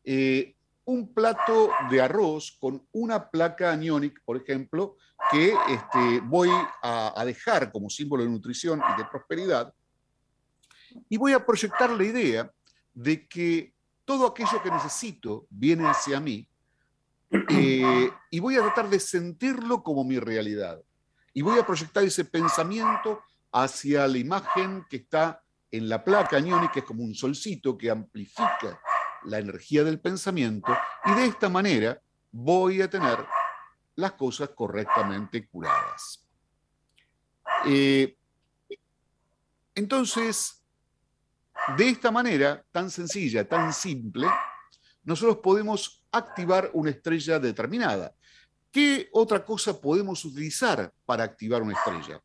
[0.05, 0.55] eh,
[0.85, 4.99] un plato de arroz con una placa anionic, por ejemplo,
[5.33, 6.49] que este, voy
[6.81, 9.75] a, dejar como símbolo de nutrición y de prosperidad,
[11.09, 12.49] y voy a proyectar la idea
[12.95, 13.75] de que
[14.05, 16.49] todo aquello que necesito viene hacia mí
[17.51, 20.81] eh, y voy a tratar de sentirlo como mi realidad.
[21.37, 23.23] Y voy a proyectar ese pensamiento
[23.53, 27.91] hacia la imagen que está en la placa aniónica, que es como un solcito que
[27.91, 28.81] amplifica
[29.25, 30.75] la energía del pensamiento,
[31.05, 32.01] y de esta manera
[32.33, 33.19] voy a tener
[33.97, 36.27] las cosas correctamente curadas.
[37.67, 38.17] Eh,
[39.75, 40.65] entonces,
[41.77, 44.27] de esta manera, tan sencilla, tan simple,
[45.05, 48.15] nosotros podemos activar una estrella determinada.
[48.71, 52.21] ¿Qué otra cosa podemos utilizar para activar una estrella?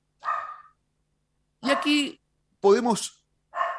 [1.61, 2.21] Y aquí
[2.59, 3.25] podemos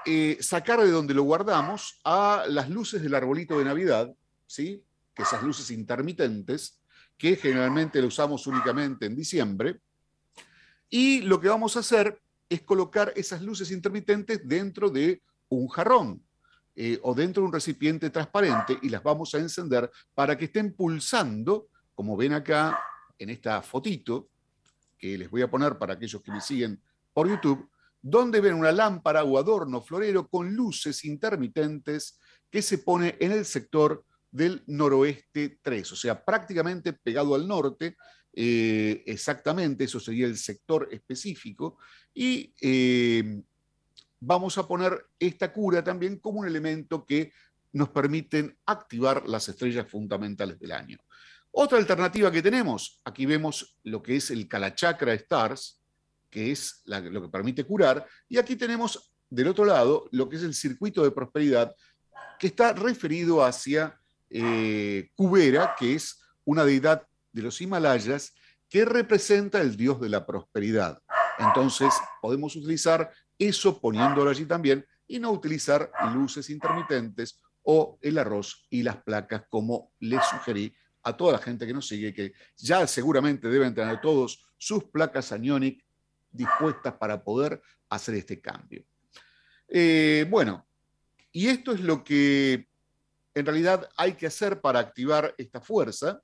[0.04, 4.12] eh, sacar de donde lo guardamos a las luces del arbolito de Navidad,
[4.46, 4.84] ¿sí?
[5.14, 6.80] que esas luces intermitentes,
[7.16, 9.80] que generalmente lo usamos únicamente en diciembre.
[10.88, 16.22] Y lo que vamos a hacer es colocar esas luces intermitentes dentro de un jarrón
[16.74, 20.74] eh, o dentro de un recipiente transparente y las vamos a encender para que estén
[20.74, 22.78] pulsando, como ven acá
[23.18, 24.30] en esta fotito,
[24.98, 26.80] que les voy a poner para aquellos que me siguen
[27.12, 27.68] por YouTube,
[28.00, 32.18] donde ven una lámpara o adorno florero con luces intermitentes
[32.50, 37.96] que se pone en el sector del noroeste 3, o sea, prácticamente pegado al norte,
[38.32, 41.78] eh, exactamente, eso sería el sector específico,
[42.14, 43.42] y eh,
[44.20, 47.32] vamos a poner esta cura también como un elemento que
[47.72, 50.98] nos permiten activar las estrellas fundamentales del año.
[51.54, 55.82] Otra alternativa que tenemos, aquí vemos lo que es el Kalachakra Stars,
[56.30, 60.42] que es lo que permite curar, y aquí tenemos del otro lado lo que es
[60.42, 61.74] el circuito de prosperidad,
[62.38, 64.00] que está referido hacia
[64.30, 68.34] eh, Kubera, que es una deidad de los Himalayas
[68.68, 71.02] que representa el dios de la prosperidad.
[71.38, 71.92] Entonces
[72.22, 78.82] podemos utilizar eso poniéndolo allí también y no utilizar luces intermitentes o el arroz y
[78.82, 83.48] las placas como les sugerí a toda la gente que nos sigue, que ya seguramente
[83.48, 85.84] deben tener todos sus placas Anionic
[86.30, 88.84] dispuestas para poder hacer este cambio.
[89.68, 90.66] Eh, bueno,
[91.32, 92.68] y esto es lo que
[93.34, 96.22] en realidad hay que hacer para activar esta fuerza.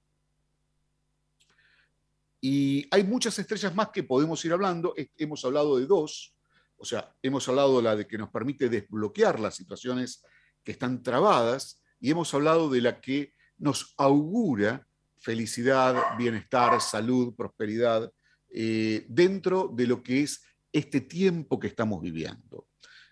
[2.40, 4.94] Y hay muchas estrellas más que podemos ir hablando.
[5.16, 6.34] Hemos hablado de dos.
[6.76, 10.22] O sea, hemos hablado de la de que nos permite desbloquear las situaciones
[10.62, 14.86] que están trabadas y hemos hablado de la que nos augura
[15.18, 18.10] felicidad, bienestar, salud, prosperidad
[18.50, 20.42] eh, dentro de lo que es
[20.72, 22.68] este tiempo que estamos viviendo.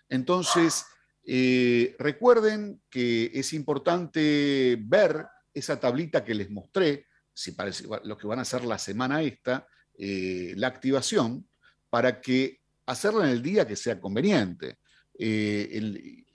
[0.09, 0.85] Entonces,
[1.23, 8.27] eh, recuerden que es importante ver esa tablita que les mostré, si parece lo que
[8.27, 9.67] van a hacer la semana esta,
[9.97, 11.47] eh, la activación,
[11.89, 14.77] para que hacerla en el día que sea conveniente.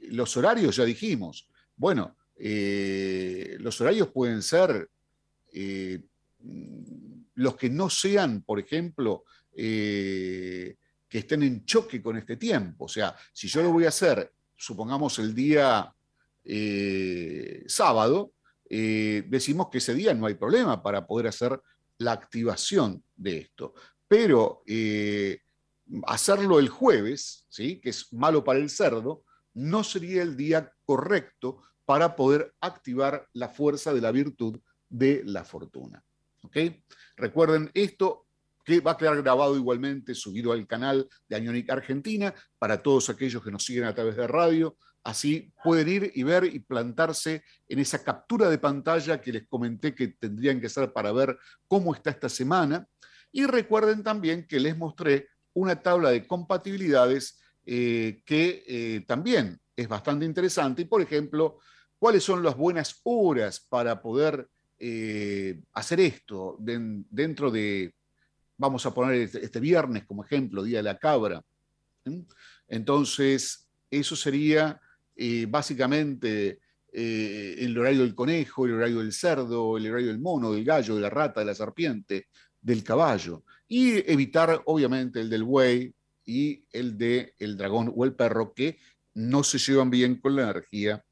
[0.01, 1.49] Los horarios ya dijimos.
[1.77, 4.91] Bueno, eh, los horarios pueden ser
[5.53, 6.01] eh,
[7.35, 9.25] los que no sean, por ejemplo,
[9.55, 10.77] que
[11.09, 12.87] estén en choque con este tiempo.
[12.87, 15.95] O sea, si yo lo voy a hacer, supongamos el día
[17.67, 18.33] sábado,
[18.69, 21.61] decimos que ese día no hay problema para poder hacer
[21.99, 23.75] la activación de esto.
[24.09, 24.65] Pero
[26.07, 27.81] hacerlo el jueves, ¿sí?
[27.81, 29.25] que es malo para el cerdo,
[29.55, 31.63] no sería el día correcto
[31.93, 36.03] para poder activar la fuerza de la virtud de la fortuna.
[36.41, 36.57] ¿ok?
[37.17, 38.25] Recuerden esto
[38.65, 43.45] que va a quedar grabado igualmente, subido al canal de Añonic Argentina, para todos aquellos
[43.45, 44.79] que nos siguen a través de radio.
[45.05, 49.95] Así pueden ir y ver y plantarse en esa captura de pantalla que les comenté
[49.95, 51.37] que tendrían que hacer para ver
[51.69, 52.89] cómo está esta semana.
[53.33, 59.89] Y recuerden también que les mostré una tabla de compatibilidades eh, que eh, también es
[59.89, 60.81] bastante interesante.
[60.81, 61.59] Y, por ejemplo,
[62.03, 64.49] cuáles son las buenas horas para poder
[64.81, 67.95] eh, hacer esto dentro de,
[68.57, 71.41] vamos a poner este, este, viernes como ejemplo, Día de la Cabra.
[72.67, 74.81] Entonces, eso sería
[75.47, 76.59] básicamente
[76.93, 81.03] el horario del conejo, el horario del cerdo, el horario del mono, del gallo, de
[81.03, 82.27] la rata, de la serpiente,
[82.61, 85.95] del caballo y evitar obviamente el del buey
[86.25, 88.81] y el de el dragón o el perro que
[89.15, 91.05] no se llevan bien con la energía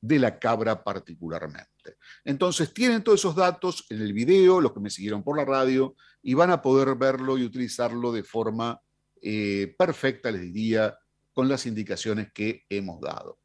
[0.00, 1.96] de la cabra particularmente.
[2.24, 5.94] Entonces tienen todos esos datos en el video, los que me siguieron por la radio,
[6.22, 8.80] y van a poder verlo y utilizarlo de forma
[9.22, 10.98] eh, perfecta, les diría,
[11.32, 13.38] con las indicaciones que hemos dado.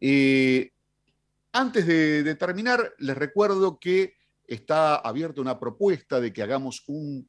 [0.00, 0.72] Eh,
[1.52, 4.14] antes de terminar, les recuerdo que
[4.50, 7.28] está abierta una propuesta de que hagamos un,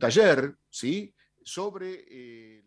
[0.00, 1.14] taller ¿sí?
[1.44, 2.04] sobre...
[2.08, 2.64] Eh,